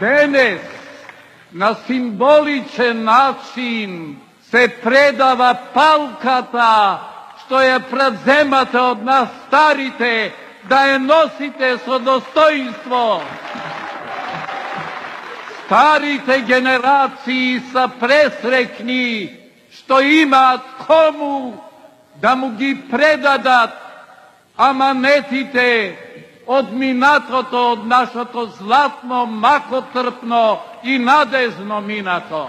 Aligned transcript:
Денес 0.00 0.60
на 1.54 1.74
символичен 1.86 3.04
начин 3.04 4.16
се 4.50 4.68
предава 4.82 5.58
палката 5.74 7.10
што 7.50 7.58
ја 7.66 7.80
преземате 7.90 8.78
од 8.78 9.00
нас 9.02 9.30
старите, 9.48 10.30
да 10.70 10.84
ја 10.86 10.98
носите 11.02 11.70
со 11.82 11.98
достоинство. 11.98 13.22
Старите 15.70 16.40
генерации 16.42 17.60
са 17.70 17.86
пресрекни 18.00 19.30
што 19.70 20.00
имаат 20.02 20.60
кому 20.86 21.54
да 22.22 22.34
му 22.36 22.50
ги 22.58 22.74
предадат 22.90 23.70
аманетите 24.58 25.94
од 26.46 26.72
минатото, 26.74 27.72
од 27.72 27.86
нашето 27.86 28.50
златно, 28.58 29.26
макотрпно 29.26 30.58
и 30.82 30.98
надежно 30.98 31.80
минато. 31.80 32.48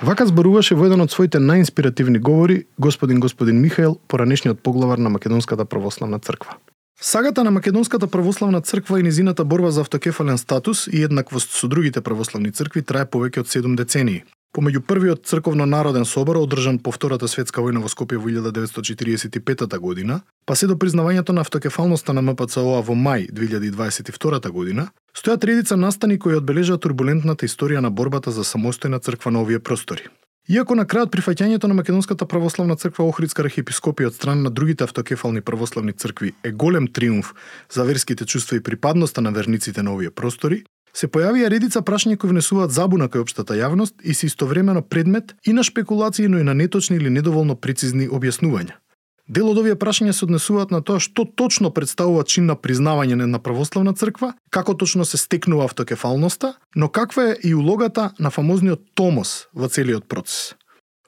Вака 0.00 0.24
зборуваше 0.26 0.74
во 0.74 0.88
еден 0.88 1.04
од 1.04 1.12
своите 1.12 1.36
најинспиративни 1.36 2.16
говори 2.16 2.64
господин 2.80 3.20
господин 3.20 3.60
Михаил, 3.60 4.00
поранешниот 4.08 4.62
поглавар 4.64 4.98
на 4.98 5.10
Македонската 5.10 5.64
православна 5.64 6.18
црква. 6.18 6.56
Сагата 7.00 7.44
на 7.44 7.50
Македонската 7.50 8.06
православна 8.06 8.60
црква 8.60 9.00
и 9.00 9.02
низината 9.02 9.44
борба 9.44 9.70
за 9.70 9.80
автокефален 9.80 10.38
статус 10.38 10.86
и 10.86 11.02
еднаквост 11.02 11.50
со 11.52 11.68
другите 11.68 12.00
православни 12.00 12.52
цркви 12.52 12.82
трае 12.82 13.04
повеќе 13.04 13.44
од 13.44 13.52
7 13.52 13.76
децении. 13.76 14.24
Помеѓу 14.56 14.80
првиот 14.80 15.26
црковно-народен 15.28 16.08
собор 16.08 16.40
одржан 16.40 16.78
по 16.78 16.90
Втората 16.90 17.28
светска 17.28 17.60
војна 17.60 17.82
во 17.84 17.92
Скопје 17.92 18.16
во 18.16 18.32
1945 18.32 19.78
година, 19.78 20.22
па 20.46 20.56
се 20.56 20.66
до 20.66 20.76
признавањето 20.80 21.36
на 21.36 21.44
автокефалноста 21.44 22.16
на 22.16 22.22
МПЦО 22.22 22.80
во 22.80 22.94
мај 22.96 23.28
2022 23.28 24.50
година, 24.50 24.88
стојат 25.12 25.44
редица 25.44 25.76
настани 25.76 26.18
кои 26.18 26.40
одбележаат 26.40 26.80
турбулентната 26.80 27.44
историја 27.44 27.84
на 27.84 27.90
борбата 27.90 28.32
за 28.32 28.40
самостојна 28.40 29.02
црква 29.04 29.30
на 29.30 29.44
овие 29.44 29.60
простори. 29.60 30.08
Иако 30.46 30.76
на 30.78 30.84
крајот 30.86 31.10
прифаќањето 31.10 31.66
на 31.66 31.74
Македонската 31.74 32.26
православна 32.30 32.76
црква 32.78 33.02
Охридска 33.10 33.42
архиепископија 33.42 34.12
од 34.12 34.14
страна 34.14 34.46
на 34.46 34.50
другите 34.50 34.84
автокефални 34.86 35.40
православни 35.42 35.92
цркви 35.92 36.34
е 36.46 36.52
голем 36.52 36.86
триумф 36.86 37.32
за 37.74 37.82
верските 37.84 38.24
чувства 38.24 38.56
и 38.56 38.62
припадноста 38.62 39.20
на 39.20 39.32
верниците 39.32 39.82
на 39.82 39.94
овие 39.94 40.10
простори, 40.10 40.62
се 40.94 41.10
појавија 41.10 41.50
редица 41.50 41.82
прашања 41.82 42.16
кои 42.16 42.30
внесуваат 42.30 42.70
забуна 42.70 43.10
кај 43.10 43.26
општата 43.26 43.58
јавност 43.58 43.98
и 44.04 44.14
се 44.14 44.30
истовремено 44.30 44.86
предмет 44.86 45.34
и 45.44 45.52
на 45.52 45.64
спекулации, 45.64 46.28
но 46.28 46.38
и 46.38 46.46
на 46.46 46.54
неточни 46.54 46.96
или 46.96 47.10
недоволно 47.10 47.56
прецизни 47.56 48.06
објаснувања. 48.06 48.78
Дел 49.26 49.48
од 49.50 49.58
овие 49.58 49.74
прашања 49.74 50.12
се 50.14 50.22
однесуваат 50.24 50.70
на 50.70 50.78
тоа 50.86 51.02
што 51.02 51.24
точно 51.26 51.72
представува 51.74 52.22
чин 52.22 52.46
на 52.46 52.54
признавање 52.54 53.18
на 53.18 53.40
православна 53.42 53.90
црква, 53.92 54.34
како 54.54 54.74
точно 54.74 55.04
се 55.04 55.18
стекнува 55.18 55.66
автокефалноста, 55.66 56.54
но 56.76 56.88
каква 56.88 57.32
е 57.32 57.36
и 57.42 57.54
улогата 57.54 58.12
на 58.18 58.30
фамозниот 58.30 58.86
томос 58.94 59.48
во 59.52 59.66
целиот 59.66 60.06
процес. 60.06 60.54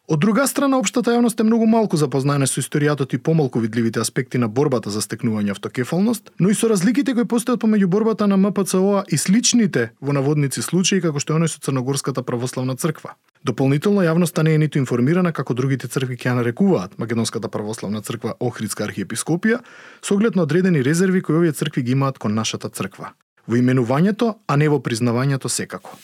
Од 0.08 0.22
друга 0.24 0.46
страна, 0.48 0.78
општата 0.80 1.12
јавност 1.12 1.38
е 1.40 1.44
многу 1.44 1.66
малку 1.68 1.98
запознаена 2.00 2.46
со 2.48 2.62
историјатот 2.62 3.12
и 3.14 3.18
помалку 3.20 3.60
видливите 3.60 4.00
аспекти 4.00 4.38
на 4.40 4.48
борбата 4.48 4.90
за 4.90 5.02
стекнување 5.04 5.52
автокефалност, 5.52 6.32
но 6.40 6.48
и 6.48 6.56
со 6.56 6.70
разликите 6.72 7.14
кои 7.14 7.28
постојат 7.28 7.60
помеѓу 7.60 7.86
борбата 7.86 8.26
на 8.26 8.40
МПЦО 8.40 9.04
и 9.12 9.18
сличните 9.20 9.90
во 10.00 10.16
наводници 10.16 10.64
случаи 10.64 11.04
како 11.04 11.20
што 11.20 11.36
е 11.36 11.42
оној 11.42 11.52
со 11.52 11.60
Црногорската 11.60 12.24
православна 12.24 12.74
црква. 12.74 13.14
Дополнително 13.44 14.02
јавноста 14.02 14.42
не 14.42 14.54
е 14.54 14.58
ниту 14.58 14.78
информирана 14.78 15.32
како 15.32 15.54
другите 15.54 15.88
цркви 15.88 16.16
ќе 16.16 16.30
ја 16.30 16.34
нарекуваат 16.40 16.98
Македонската 16.98 17.48
православна 17.48 18.02
црква 18.02 18.34
Охридска 18.40 18.84
архиепископија 18.88 19.60
со 20.02 20.14
оглед 20.14 20.36
на 20.36 20.42
одредени 20.42 20.82
резерви 20.82 21.22
кои 21.22 21.36
овие 21.36 21.52
цркви 21.52 21.82
ги 21.82 21.92
имаат 21.92 22.18
кон 22.18 22.34
нашата 22.34 22.68
црква. 22.68 23.14
Во 23.46 23.56
именувањето, 23.56 24.34
а 24.46 24.56
не 24.56 24.68
во 24.68 24.82
признавањето 24.82 25.48
секако. 25.48 25.94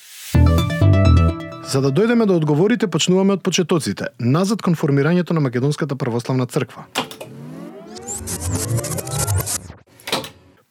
За 1.64 1.81
да 1.81 1.91
дојдеме 1.91 2.26
до 2.26 2.36
одговорите, 2.36 2.86
почнуваме 2.86 3.34
од 3.34 3.42
почетоците, 3.42 4.12
назад 4.20 4.62
кон 4.62 4.76
формирањето 4.78 5.34
на 5.34 5.41
Македонската 5.41 5.97
православна 5.97 6.47
црква. 6.47 6.87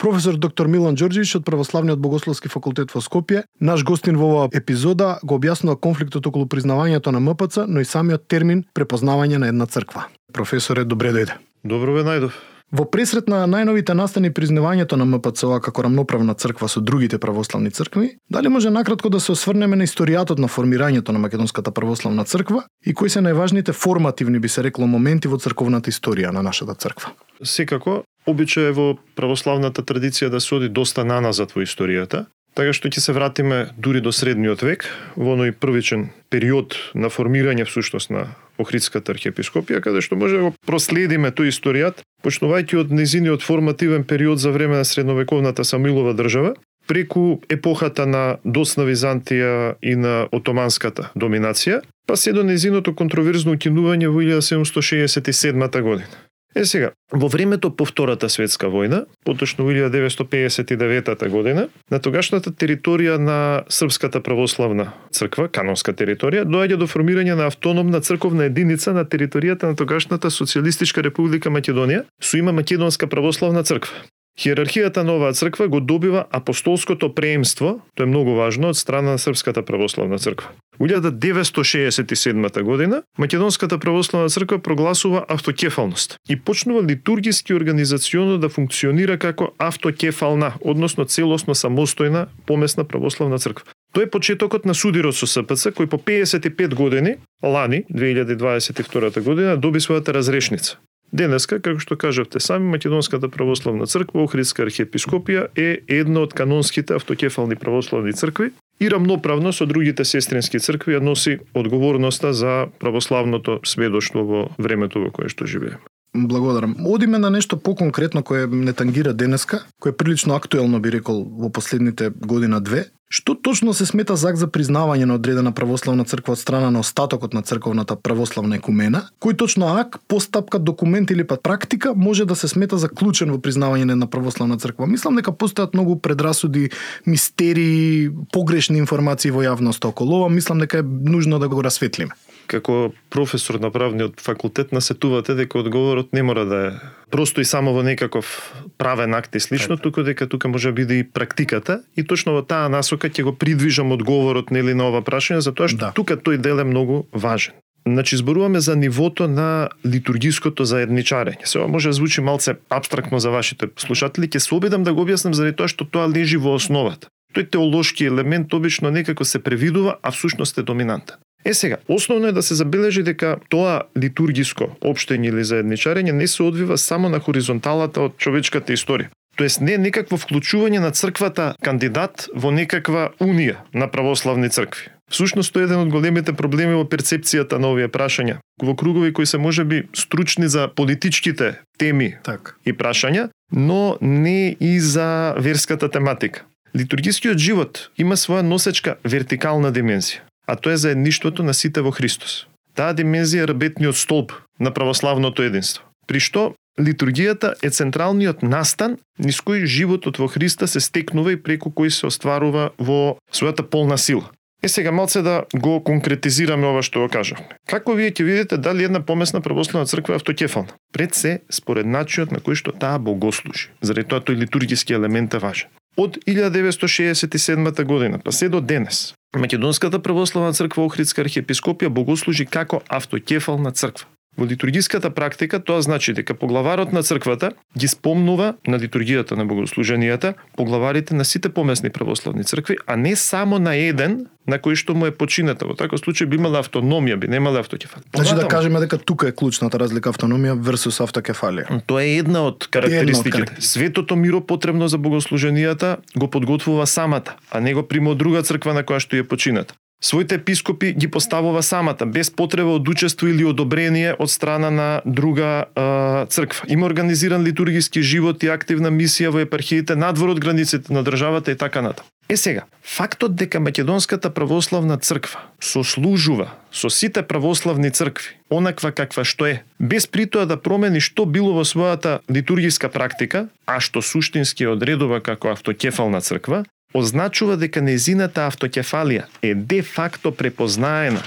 Професор 0.04 0.36
доктор 0.36 0.68
Милан 0.68 0.98
Ѓорѓевич 1.00 1.38
од 1.38 1.46
Православниот 1.48 2.02
богословски 2.04 2.50
факултет 2.52 2.92
во 2.92 3.00
Скопје, 3.00 3.46
наш 3.64 3.86
гостин 3.88 4.18
во 4.20 4.26
оваа 4.28 4.50
епизода 4.52 5.14
го 5.24 5.38
објаснува 5.40 5.78
конфликтот 5.80 6.28
околу 6.28 6.44
признавањето 6.44 7.14
на 7.16 7.22
МПЦ, 7.24 7.64
но 7.72 7.80
и 7.80 7.88
самиот 7.88 8.28
термин 8.28 8.66
препознавање 8.76 9.40
на 9.40 9.48
една 9.48 9.64
црква. 9.64 10.10
Професоре, 10.36 10.84
добре 10.84 11.16
дојде. 11.16 11.40
Добро 11.64 11.96
ве 11.96 12.04
најдов. 12.04 12.36
Во 12.76 12.84
пресрет 12.84 13.32
на 13.32 13.46
најновите 13.48 13.96
настани 13.96 14.34
признавањето 14.36 15.00
на 15.00 15.08
МПЦО 15.08 15.62
како 15.64 15.88
рамноправна 15.88 16.36
црква 16.36 16.68
со 16.68 16.82
другите 16.82 17.20
православни 17.22 17.72
цркви, 17.72 18.18
дали 18.28 18.52
може 18.52 18.76
накратко 18.76 19.10
да 19.10 19.24
се 19.24 19.32
осврнеме 19.32 19.80
на 19.80 19.88
историјатот 19.88 20.36
на 20.36 20.52
формирањето 20.52 21.16
на 21.16 21.20
Македонската 21.24 21.72
православна 21.72 22.26
црква 22.26 22.66
и 22.84 22.94
кои 22.94 23.10
се 23.10 23.24
најважните 23.24 23.72
формативни 23.72 24.40
би 24.40 24.50
се 24.50 24.64
рекло 24.68 24.88
моменти 24.88 25.32
во 25.32 25.40
црковната 25.40 25.94
историја 25.94 26.34
на 26.34 26.44
нашата 26.44 26.76
црква? 26.76 27.14
Секако, 27.44 28.04
обичај 28.28 28.70
е 28.70 28.76
во 28.78 28.88
православната 29.16 29.84
традиција 29.84 30.30
да 30.30 30.40
се 30.40 30.56
оди 30.56 30.70
доста 30.70 31.04
наназад 31.04 31.56
во 31.56 31.64
историјата, 31.66 32.26
така 32.54 32.74
што 32.74 32.90
ќе 32.90 33.02
се 33.02 33.14
вратиме 33.14 33.68
дури 33.78 34.02
до 34.02 34.12
средниот 34.12 34.62
век, 34.62 34.86
во 35.16 35.36
оној 35.36 35.54
првичен 35.58 36.10
период 36.30 36.78
на 36.94 37.10
формирање 37.10 37.66
всушност 37.66 38.14
на 38.14 38.34
Охридската 38.62 39.16
архиепископија, 39.16 39.82
каде 39.82 40.02
што 40.06 40.16
може 40.16 40.38
да 40.38 40.44
го 40.44 40.52
проследиме 40.68 41.34
тој 41.34 41.50
историјат, 41.50 42.04
почнувајќи 42.22 42.84
од 42.84 42.92
незиниот 42.94 43.42
формативен 43.42 44.06
период 44.06 44.40
за 44.40 44.52
време 44.54 44.78
на 44.78 44.86
средновековната 44.86 45.66
Самилова 45.66 46.14
држава, 46.14 46.54
преку 46.88 47.42
епохата 47.50 48.06
на 48.06 48.38
Досна 48.46 48.86
Византија 48.86 49.76
и 49.82 49.96
на 49.96 50.28
отоманската 50.32 51.10
доминација, 51.16 51.82
па 52.06 52.18
се 52.18 52.34
до 52.34 52.44
незиното 52.44 52.94
контроверзно 52.94 53.56
укинување 53.58 54.12
во 54.12 54.22
1767 54.22 55.82
година. 55.82 56.12
Е 56.56 56.66
сега, 56.66 56.92
во 57.12 57.28
времето 57.28 57.72
по 57.76 57.86
Втората 57.86 58.30
светска 58.30 58.70
војна, 58.70 59.06
поточно 59.26 59.66
1959 59.66 61.30
година, 61.30 61.68
на 61.92 62.00
тогашната 62.00 62.52
територија 62.52 63.18
на 63.18 63.64
Српската 63.70 64.22
православна 64.22 64.92
црква, 65.12 65.48
канонска 65.50 65.94
територија, 65.98 66.46
доаѓа 66.46 66.78
до 66.78 66.88
формирање 66.88 67.34
на 67.34 67.50
автономна 67.50 68.02
црковна 68.02 68.46
единица 68.46 68.94
на 68.94 69.06
територијата 69.06 69.74
на 69.74 69.76
тогашната 69.76 70.30
Социјалистичка 70.30 71.02
република 71.02 71.50
Македонија, 71.50 72.06
со 72.22 72.38
има 72.38 72.54
Македонска 72.54 73.08
православна 73.08 73.64
црква. 73.64 74.06
Хиерархијата 74.34 75.04
на 75.06 75.14
оваа 75.14 75.34
црква 75.38 75.68
го 75.70 75.80
добива 75.80 76.26
апостолското 76.32 77.12
преемство, 77.14 77.82
тоа 77.96 78.08
е 78.08 78.10
многу 78.10 78.34
важно, 78.34 78.72
од 78.74 78.78
страна 78.78 79.14
на 79.14 79.22
Српската 79.22 79.62
православна 79.62 80.18
црква. 80.18 80.50
У 80.80 80.88
1967 80.88 82.62
година 82.64 83.04
Македонската 83.18 83.78
православна 83.78 84.30
црква 84.30 84.60
прогласува 84.60 85.26
автокефалност 85.30 86.18
и 86.30 86.40
почнува 86.40 86.84
литургиски 86.84 87.54
организационно 87.54 88.38
да 88.38 88.50
функционира 88.50 89.18
како 89.18 89.52
автокефална, 89.58 90.54
односно 90.62 91.06
целосно 91.06 91.54
самостојна 91.54 92.26
помесна 92.46 92.84
православна 92.84 93.38
црква. 93.38 93.70
Тоа 93.94 94.04
е 94.04 94.10
почетокот 94.10 94.66
на 94.66 94.74
судирот 94.74 95.14
со 95.14 95.30
СПЦ 95.30 95.70
кој 95.78 95.86
по 95.86 96.02
55 96.02 96.74
години, 96.74 97.18
лани 97.44 97.84
2022 97.94 99.22
година 99.22 99.58
доби 99.58 99.80
својата 99.80 100.10
разрешница. 100.10 100.82
Денеска, 101.14 101.60
како 101.62 101.78
што 101.78 101.94
кажавте 101.94 102.42
сами, 102.42 102.72
Македонската 102.74 103.30
православна 103.30 103.86
црква, 103.86 104.24
Охридска 104.26 104.66
архиепископија 104.66 105.46
е 105.54 105.78
една 105.86 106.26
од 106.26 106.34
канонските 106.34 106.98
автокефални 106.98 107.56
православни 107.56 108.16
цркви 108.18 108.50
и 108.82 108.90
рамноправно 108.90 109.54
со 109.54 109.70
другите 109.70 110.06
сестрински 110.10 110.58
цркви 110.60 110.98
ја 110.98 111.06
носи 111.06 111.38
одговорноста 111.54 112.34
за 112.34 112.66
православното 112.82 113.60
сведоштво 113.62 114.26
во 114.26 114.42
времето 114.58 115.06
во 115.06 115.14
кое 115.14 115.30
што 115.30 115.46
живееме. 115.46 115.86
Благодарам. 116.16 116.76
Одиме 116.86 117.18
на 117.18 117.30
нешто 117.30 117.58
поконкретно 117.58 118.24
кое 118.24 118.48
не 118.48 118.74
тангира 118.74 119.14
денеска, 119.14 119.66
кое 119.80 119.92
е 119.92 119.98
прилично 119.98 120.36
актуелно 120.36 120.80
би 120.80 120.92
рекол 120.92 121.26
во 121.40 121.50
последните 121.50 122.10
година 122.10 122.62
две. 122.62 122.86
Што 123.14 123.36
точно 123.36 123.74
се 123.78 123.86
смета 123.86 124.16
зак 124.18 124.40
за 124.42 124.48
признавање 124.50 125.06
на 125.06 125.20
одредена 125.20 125.52
православна 125.54 126.02
црква 126.06 126.34
од 126.34 126.40
страна 126.42 126.72
на 126.74 126.80
остатокот 126.82 127.34
на 127.38 127.44
црковната 127.46 127.94
православна 127.96 128.58
екумена? 128.58 129.04
Кој 129.22 129.38
точно 129.38 129.70
ак, 129.78 130.00
постапка, 130.10 130.58
документ 130.58 131.12
или 131.14 131.22
па 131.22 131.38
практика 131.38 131.94
може 131.96 132.26
да 132.26 132.36
се 132.36 132.50
смета 132.50 132.78
за 132.82 132.90
клучен 132.90 133.30
во 133.30 133.38
признавање 133.38 133.86
на 133.86 133.94
една 133.94 134.10
православна 134.10 134.58
црква? 134.58 134.90
Мислам 134.90 135.22
дека 135.22 135.30
постојат 135.30 135.78
многу 135.78 136.00
предрасуди, 136.02 136.72
мистерии, 137.06 138.10
погрешни 138.34 138.82
информации 138.82 139.30
во 139.30 139.46
јавноста 139.46 139.94
околу 139.94 140.24
ова. 140.24 140.30
Мислам 140.34 140.66
дека 140.66 140.82
е 140.82 140.84
нужно 140.84 141.38
да 141.38 141.50
го 141.50 141.62
расветлиме 141.62 142.18
како 142.48 142.94
професор 143.10 143.60
на 143.60 143.72
правниот 143.72 144.22
факултет 144.22 144.72
насетувате 144.72 145.36
дека 145.36 145.60
одговорот 145.60 146.14
не 146.14 146.24
мора 146.24 146.46
да 146.46 146.60
е 146.68 146.72
просто 147.12 147.42
и 147.42 147.46
само 147.46 147.74
во 147.74 147.84
некаков 147.84 148.54
правен 148.78 149.14
акт 149.14 149.36
и 149.36 149.40
слично, 149.40 149.78
туку 149.78 150.04
дека 150.04 150.28
тука 150.28 150.48
може 150.48 150.70
да 150.70 150.74
биде 150.74 151.00
и 151.00 151.04
практиката 151.04 151.84
и 151.96 152.04
точно 152.04 152.34
во 152.34 152.42
таа 152.42 152.70
насока 152.70 153.10
ќе 153.10 153.24
го 153.24 153.36
придвижам 153.36 153.92
одговорот 153.92 154.52
нели 154.52 154.74
на 154.74 154.90
ова 154.90 155.02
прашање 155.02 155.46
затоа 155.46 155.68
што 155.68 155.90
да. 155.90 155.92
тука 155.94 156.18
тој 156.18 156.38
дел 156.38 156.60
е 156.60 156.68
многу 156.68 157.06
важен. 157.14 157.54
Значи, 157.88 158.18
зборуваме 158.18 158.60
за 158.60 158.76
нивото 158.76 159.28
на 159.28 159.70
литургиското 159.86 160.64
заедничарење. 160.64 161.44
Се 161.46 161.60
може 161.68 161.90
да 161.90 161.94
звучи 161.94 162.22
малце 162.22 162.56
абстрактно 162.70 163.20
за 163.20 163.30
вашите 163.30 163.68
слушатели, 163.78 164.28
ќе 164.28 164.40
се 164.40 164.56
обидам 164.56 164.84
да 164.88 164.94
го 164.94 165.04
објаснам 165.04 165.36
заради 165.36 165.56
тоа 165.60 165.68
што 165.68 165.84
тоа 165.84 166.08
лежи 166.08 166.40
во 166.40 166.56
основата. 166.56 167.12
Тој 167.36 167.50
теолошки 167.50 168.08
елемент 168.08 168.54
обично 168.54 168.92
некако 168.94 169.26
се 169.26 169.44
превидува, 169.44 169.98
а 170.02 170.12
всушност 170.12 170.58
е 170.58 170.64
доминантен. 170.64 171.20
Е 171.46 171.54
сега, 171.54 171.78
основно 171.88 172.28
е 172.28 172.32
да 172.32 172.44
се 172.44 172.56
забележи 172.56 173.04
дека 173.04 173.36
тоа 173.50 173.82
литургиско 174.00 174.70
општење 174.80 175.28
или 175.28 175.44
заедничарење 175.44 176.16
не 176.16 176.28
се 176.28 176.44
одвива 176.44 176.78
само 176.78 177.10
на 177.10 177.20
хоризонталата 177.20 178.02
од 178.02 178.16
човечката 178.18 178.74
историја. 178.74 179.12
Тоест 179.36 179.62
не 179.62 179.74
е 179.74 179.82
некакво 179.82 180.18
вклучување 180.18 180.80
на 180.80 180.92
црквата 180.94 181.54
кандидат 181.66 182.30
во 182.36 182.52
некаква 182.54 183.10
унија 183.20 183.58
на 183.74 183.90
православни 183.92 184.50
цркви. 184.50 184.94
Всушност 185.12 185.54
тоа 185.54 185.66
е 185.66 185.68
еден 185.68 185.84
од 185.84 185.92
големите 185.92 186.34
проблеми 186.34 186.78
во 186.78 186.86
перцепцијата 186.88 187.60
на 187.60 187.74
овие 187.74 187.90
прашања. 187.92 188.40
Во 188.64 188.76
кругови 188.76 189.14
кои 189.14 189.26
се 189.26 189.38
можеби 189.38 189.84
стручни 189.94 190.48
за 190.48 190.70
политичките 190.76 191.60
теми 191.78 192.16
так. 192.24 192.56
и 192.66 192.74
прашања, 192.74 193.30
но 193.52 193.98
не 194.02 194.56
и 194.60 194.80
за 194.80 195.36
верската 195.38 195.90
тематика. 195.90 196.46
Литургискиот 196.78 197.38
живот 197.38 197.90
има 197.98 198.16
своја 198.16 198.42
носечка 198.42 198.96
вертикална 199.04 199.74
димензија 199.74 200.33
а 200.48 200.56
тоа 200.56 200.74
е 200.74 200.78
заедништвото 200.78 201.44
на 201.44 201.54
сите 201.54 201.82
во 201.82 201.92
Христос. 201.92 202.46
Таа 202.76 202.94
димензија 202.98 203.46
е 203.46 203.48
рабетниот 203.54 203.98
столб 203.98 204.34
на 204.60 204.74
православното 204.74 205.44
единство. 205.44 205.86
При 206.08 206.20
што 206.20 206.54
литургијата 206.80 207.54
е 207.62 207.70
централниот 207.70 208.42
настан 208.42 208.98
низ 209.20 209.42
кој 209.46 209.66
животот 209.66 210.18
во 210.18 210.28
Христа 210.28 210.68
се 210.68 210.82
стекнува 210.82 211.36
и 211.36 211.42
преку 211.42 211.70
кој 211.70 211.94
се 211.94 212.08
остварува 212.10 212.72
во 212.78 213.18
својата 213.32 213.62
полна 213.64 213.98
сила. 213.98 214.32
Е 214.64 214.70
сега 214.70 214.92
малце 214.92 215.22
да 215.22 215.44
го 215.54 215.84
конкретизираме 215.84 216.68
ова 216.68 216.82
што 216.82 217.04
го 217.04 217.10
кажавме. 217.12 217.60
Како 217.68 217.94
вие 218.00 218.12
ќе 218.12 218.24
видите 218.24 218.58
дали 218.58 218.88
една 218.88 219.02
помесна 219.06 219.42
православна 219.42 219.86
црква 219.86 220.16
е 220.16 220.20
автокефална? 220.22 220.72
Пред 220.94 221.14
се 221.14 221.42
според 221.52 221.86
начинот 221.86 222.32
на 222.32 222.40
кој 222.40 222.56
што 222.56 222.72
таа 222.72 222.98
богослужи. 222.98 223.70
Заради 223.82 224.08
тоа 224.08 224.24
тој 224.24 224.40
литургиски 224.40 224.96
елемент 224.96 225.34
е 225.34 225.44
важен. 225.44 225.68
Од 225.98 226.18
1967 226.26 227.84
година 227.84 228.20
па 228.24 228.32
се 228.32 228.50
до 228.50 228.62
денес, 228.62 229.14
Македонската 229.40 230.00
православна 230.00 230.54
црква 230.54 230.86
Охридска 230.86 231.24
архиепископија 231.26 231.90
богослужи 231.90 232.46
како 232.46 232.82
автокефална 232.88 233.72
црква. 233.72 234.06
Во 234.38 234.46
литургиската 234.50 235.12
практика 235.14 235.60
тоа 235.60 235.82
значи 235.82 236.14
дека 236.14 236.34
поглаварот 236.34 236.94
на 236.94 237.04
црквата 237.04 237.52
ги 237.78 237.88
спомнува 237.88 238.56
на 238.68 238.80
литургијата 238.82 239.38
на 239.38 239.46
богослуженијата 239.46 240.34
поглаварите 240.58 241.14
на 241.14 241.26
сите 241.26 241.50
помесни 241.50 241.90
православни 241.90 242.44
цркви, 242.44 242.78
а 242.88 242.98
не 242.98 243.16
само 243.16 243.60
на 243.60 243.76
еден 243.76 244.26
на 244.48 244.58
кој 244.58 244.76
што 244.76 244.96
му 244.98 245.06
е 245.06 245.14
почината. 245.14 245.68
Во 245.70 245.78
таков 245.78 246.02
случај 246.02 246.26
би 246.26 246.42
имала 246.42 246.64
автономија, 246.64 247.16
би 247.16 247.30
немала 247.30 247.62
автокефал. 247.62 248.02
Значи 248.16 248.36
да 248.36 248.48
кажеме 248.48 248.82
дека 248.82 248.98
тука 248.98 249.30
е 249.30 249.32
клучната 249.32 249.80
разлика 249.80 250.10
автономија 250.10 250.58
versus 250.58 250.98
автокефалија. 251.06 251.84
Тоа 251.86 252.02
е 252.02 252.18
една 252.18 252.48
од 252.50 252.68
карактеристиките. 252.74 253.62
Светото 253.62 254.18
миро 254.18 254.42
потребно 254.42 254.90
за 254.90 254.98
богослуженијата 254.98 255.98
го 256.18 256.28
подготвува 256.28 256.88
самата, 256.88 257.38
а 257.52 257.62
не 257.62 257.74
го 257.74 257.86
прима 257.88 258.12
од 258.12 258.18
друга 258.18 258.42
црква 258.44 258.74
на 258.74 258.84
која 258.84 259.00
што 259.00 259.22
е 259.22 259.24
почината 259.24 259.78
своите 260.04 260.36
епископи 260.36 260.94
ги 260.94 261.08
поставува 261.08 261.64
самата, 261.64 262.06
без 262.06 262.30
потреба 262.30 262.76
од 262.76 262.90
учество 262.90 263.28
или 263.28 263.46
одобрение 263.46 264.16
од 264.20 264.32
страна 264.32 264.70
на 264.70 265.02
друга 265.06 265.66
а, 265.76 266.26
црква. 266.26 266.68
Има 266.68 266.86
организиран 266.86 267.44
литургиски 267.44 268.02
живот 268.02 268.44
и 268.44 268.52
активна 268.52 268.92
мисија 268.92 269.32
во 269.32 269.40
епархиите 269.48 269.96
надвор 269.96 270.36
од 270.36 270.44
границите 270.44 270.94
на 270.94 271.04
државата 271.04 271.52
и 271.52 271.58
така 271.58 271.82
натаму. 271.82 272.10
Е 272.30 272.38
сега, 272.38 272.64
фактот 272.84 273.36
дека 273.36 273.60
Македонската 273.60 274.30
православна 274.30 274.98
црква 274.98 275.40
сослужува 275.62 276.52
со 276.72 276.90
сите 276.90 277.22
православни 277.22 277.92
цркви, 277.92 278.40
онаква 278.50 278.92
каква 278.92 279.24
што 279.24 279.46
е, 279.46 279.64
без 279.80 280.08
притоа 280.08 280.46
да 280.46 280.58
промени 280.58 281.00
што 281.04 281.26
било 281.26 281.54
во 281.54 281.64
својата 281.68 282.20
литургиска 282.32 282.90
практика, 282.90 283.48
а 283.68 283.80
што 283.80 284.02
суштински 284.02 284.68
одредува 284.68 285.20
како 285.20 285.52
автокефална 285.52 286.22
црква, 286.22 286.64
означува 286.94 287.58
дека 287.58 287.82
незината 287.82 288.48
автокефалија 288.48 289.26
е 289.42 289.54
де 289.56 289.82
факто 289.82 290.32
препознаена 290.32 291.24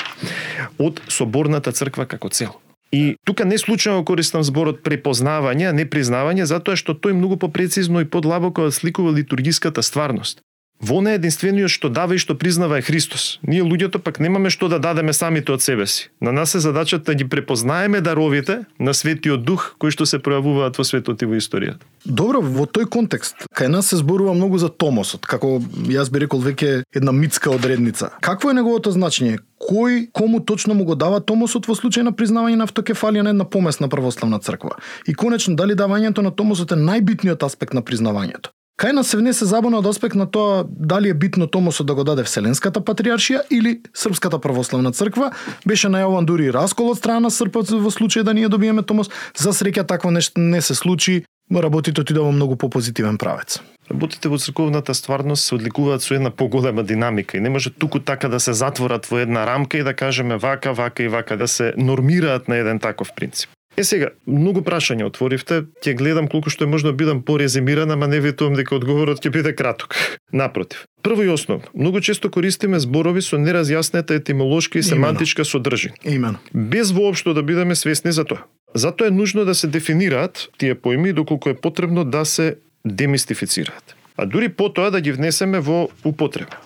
од 0.79 1.03
соборната 1.09 1.73
црква 1.73 2.07
како 2.07 2.29
цел. 2.29 2.55
И 2.95 3.17
тука 3.27 3.45
не 3.45 3.59
случајно 3.59 4.05
користам 4.07 4.45
зборот 4.47 4.83
препознавање, 4.87 5.73
не 5.75 5.85
признавање, 5.91 6.47
затоа 6.47 6.79
што 6.79 6.95
тој 6.95 7.17
многу 7.19 7.37
попрецизно 7.37 8.01
и 8.01 8.09
подлабоко 8.09 8.71
сликува 8.71 9.11
литургиската 9.13 9.83
стварност. 9.83 10.41
Во 10.81 11.01
не 11.01 11.15
единствениот 11.17 11.73
што 11.73 11.89
дава 11.89 12.15
и 12.15 12.21
што 12.21 12.37
признава 12.37 12.79
е 12.79 12.85
Христос. 12.85 13.39
Ние 13.41 13.65
луѓето 13.65 13.97
пак 13.99 14.21
немаме 14.21 14.51
што 14.53 14.69
да 14.69 14.79
дадеме 14.79 15.15
самите 15.17 15.53
од 15.53 15.65
себе 15.65 15.87
си. 15.87 16.11
На 16.21 16.33
нас 16.33 16.55
е 16.55 16.61
задачата 16.61 17.13
да 17.13 17.15
ги 17.15 17.25
препознаеме 17.25 18.01
даровите 18.01 18.67
на 18.79 18.93
Светиот 18.95 19.45
Дух 19.45 19.75
кои 19.79 19.91
што 19.91 20.05
се 20.05 20.21
пројавуваат 20.21 20.77
во 20.77 20.85
светот 20.85 21.23
и 21.23 21.27
во 21.27 21.41
историјата. 21.41 21.81
Добро, 22.05 22.43
во 22.45 22.69
тој 22.69 22.91
контекст, 22.93 23.49
кај 23.57 23.73
нас 23.73 23.89
се 23.89 23.97
зборува 23.97 24.35
многу 24.37 24.61
за 24.61 24.69
Томосот, 24.69 25.25
како 25.25 25.63
јас 25.89 26.13
би 26.13 26.21
рекол 26.27 26.45
веќе 26.45 26.85
една 26.93 27.13
митска 27.13 27.51
одредница. 27.51 28.13
Какво 28.21 28.53
е 28.53 28.59
неговото 28.61 28.93
значење? 28.93 29.41
Кој 29.57 30.13
кому 30.13 30.43
точно 30.45 30.75
му 30.75 30.85
го 30.85 30.95
дава 30.95 31.23
Томосот 31.25 31.67
во 31.67 31.75
случај 31.75 32.05
на 32.05 32.13
признавање 32.13 32.61
на 32.61 32.69
автокефалија 32.69 33.25
на 33.25 33.33
една 33.33 33.49
помесна 33.49 33.89
православна 33.89 34.39
црква? 34.39 34.77
И 35.09 35.15
конечно, 35.15 35.57
дали 35.57 35.73
давањето 35.73 36.21
на 36.21 36.31
Томосот 36.31 36.77
е 36.77 36.77
најбитниот 36.77 37.43
аспект 37.43 37.73
на 37.73 37.83
признавањето? 37.83 38.53
Кај 38.77 38.93
нас 38.93 39.09
се 39.09 39.17
внесе 39.17 39.47
забуна 39.49 39.79
од 39.81 39.87
аспект 39.89 40.19
на 40.21 40.27
тоа 40.29 40.67
дали 40.69 41.09
е 41.09 41.15
битно 41.15 41.47
Томосот 41.47 41.87
да 41.87 41.95
го 41.97 42.05
даде 42.05 42.27
Вселенската 42.29 42.83
патриаршија 42.85 43.47
или 43.51 43.81
Српската 43.97 44.37
православна 44.39 44.93
црква. 44.93 45.31
Беше 45.65 45.89
најаван 45.89 46.29
дури 46.29 46.51
раскол 46.53 46.91
од 46.93 47.01
страна 47.01 47.31
Српот 47.33 47.73
во 47.73 47.89
случај 47.89 48.23
да 48.29 48.35
ние 48.37 48.53
добиеме 48.53 48.85
Томос. 48.85 49.09
За 49.33 49.57
среќа 49.57 49.87
такво 49.89 50.13
нешто 50.13 50.45
не 50.45 50.61
се 50.61 50.77
случи. 50.77 51.25
Работите 51.49 52.05
отида 52.05 52.21
во 52.21 52.33
многу 52.37 52.57
попозитивен 52.61 53.17
правец. 53.17 53.63
Работите 53.89 54.29
во 54.29 54.37
црковната 54.37 54.93
стварност 54.95 55.49
се 55.49 55.55
одликуваат 55.55 56.03
со 56.03 56.15
една 56.15 56.31
поголема 56.31 56.85
динамика 56.85 57.37
и 57.37 57.41
не 57.41 57.49
може 57.49 57.71
туку 57.71 57.99
така 57.99 58.29
да 58.29 58.41
се 58.41 58.53
затворат 58.53 59.07
во 59.07 59.25
една 59.25 59.47
рамка 59.47 59.79
и 59.79 59.83
да 59.83 59.95
кажеме 59.95 60.37
вака, 60.37 60.73
вака 60.73 61.03
и 61.03 61.09
вака, 61.09 61.37
да 61.37 61.49
се 61.49 61.73
нормираат 61.77 62.49
на 62.49 62.57
еден 62.57 62.79
таков 62.79 63.15
принцип. 63.17 63.56
Е 63.77 63.85
сега, 63.85 64.09
многу 64.27 64.63
прашања 64.65 65.05
отворивте, 65.11 65.67
ќе 65.85 65.93
гледам 65.99 66.31
колку 66.33 66.49
што 66.49 66.65
е 66.65 66.71
можно 66.73 66.95
да 66.95 66.97
бидам 66.97 67.21
порезимиран, 67.23 67.91
ама 67.93 68.09
не 68.09 68.23
ветувам 68.25 68.57
дека 68.57 68.73
одговорот 68.79 69.21
ќе 69.21 69.33
биде 69.35 69.53
краток. 69.53 69.97
Напротив. 70.33 70.87
Прво 71.03 71.23
и 71.23 71.29
основно, 71.29 71.69
многу 71.75 72.01
често 72.01 72.31
користиме 72.33 72.81
зборови 72.81 73.21
со 73.21 73.37
неразјаснета 73.37 74.17
етимолошка 74.17 74.79
и 74.79 74.83
семантичка 74.83 75.45
содржина. 75.45 75.95
Имено. 76.05 76.41
Без 76.55 76.91
воопшто 76.91 77.35
да 77.35 77.43
бидеме 77.43 77.77
свесни 77.77 78.13
за 78.13 78.25
тоа. 78.25 78.49
Затоа 78.75 79.09
е 79.09 79.11
нужно 79.11 79.45
да 79.45 79.55
се 79.55 79.67
дефинираат 79.67 80.49
тие 80.59 80.75
поими 80.75 81.13
доколку 81.13 81.49
е 81.49 81.55
потребно 81.55 82.05
да 82.05 82.25
се 82.25 82.57
демистифицираат. 82.85 83.97
А 84.17 84.27
дури 84.27 84.49
потоа 84.49 84.91
да 84.91 85.01
ги 85.01 85.13
внесеме 85.13 85.61
во 85.61 85.89
употреба. 86.05 86.57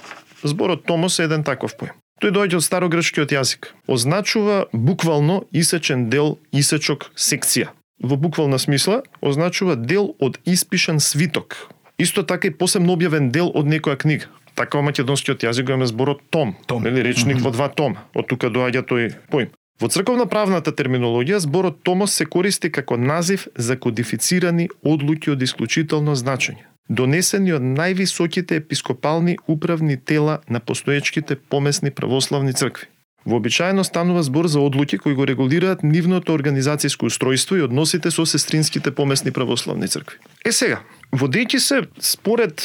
Зборот 0.44 0.86
томос 0.86 1.18
е 1.18 1.24
еден 1.24 1.44
таков 1.44 1.76
поим. 1.76 1.92
Тој 2.20 2.34
доаѓа 2.36 2.58
од 2.60 2.64
старогрчкиот 2.66 3.30
јазик. 3.32 3.70
Означува 3.88 4.66
буквално 4.76 5.38
исечен 5.56 6.10
дел, 6.12 6.34
исечок, 6.52 7.08
секција. 7.16 7.70
Во 8.04 8.18
буквална 8.20 8.58
смисла 8.60 9.00
означува 9.24 9.76
дел 9.76 10.12
од 10.20 10.36
испишан 10.44 11.00
свиток. 11.00 11.56
Исто 11.96 12.22
така 12.22 12.48
и 12.48 12.52
посебно 12.52 12.92
објавен 12.92 13.30
дел 13.32 13.48
од 13.48 13.64
некоја 13.64 13.96
книга. 13.96 14.28
Така 14.54 14.76
во 14.76 14.84
македонскиот 14.90 15.46
јазик 15.48 15.64
го 15.64 15.72
имаме 15.72 15.88
зборот 15.88 16.20
том, 16.28 16.56
том. 16.66 16.82
нели 16.82 17.00
речник 17.00 17.36
mm 17.36 17.40
-hmm. 17.40 17.44
во 17.44 17.50
два 17.50 17.68
тома. 17.68 18.04
Од 18.14 18.26
тука 18.28 18.50
доаѓа 18.50 18.82
тој 18.84 19.14
поим. 19.30 19.48
Во 19.80 19.88
црковна 19.88 20.26
правната 20.26 20.72
терминологија 20.72 21.38
зборот 21.38 21.82
томос 21.82 22.12
се 22.12 22.26
користи 22.26 22.70
како 22.70 22.96
назив 22.96 23.48
за 23.56 23.76
кодифицирани 23.76 24.68
одлуки 24.84 25.30
од 25.30 25.42
исклучително 25.42 26.14
значење 26.14 26.69
донесени 26.90 27.54
од 27.54 27.62
највисоките 27.62 28.58
епископални 28.58 29.38
управни 29.48 29.96
тела 29.96 30.40
на 30.50 30.60
постоечките 30.60 31.36
помесни 31.36 31.90
православни 31.90 32.52
цркви. 32.52 32.90
Вообичаено 33.26 33.84
станува 33.84 34.22
збор 34.22 34.46
за 34.46 34.60
одлуки 34.60 34.98
кои 34.98 35.14
го 35.14 35.26
регулираат 35.26 35.82
нивното 35.82 36.32
организацијско 36.32 37.06
устройство 37.06 37.56
и 37.56 37.62
односите 37.62 38.10
со 38.10 38.26
сестринските 38.26 38.90
помесни 38.90 39.30
православни 39.30 39.88
цркви. 39.88 40.18
Е 40.44 40.52
сега, 40.52 40.80
водејќи 41.12 41.58
се 41.58 41.82
според 42.00 42.64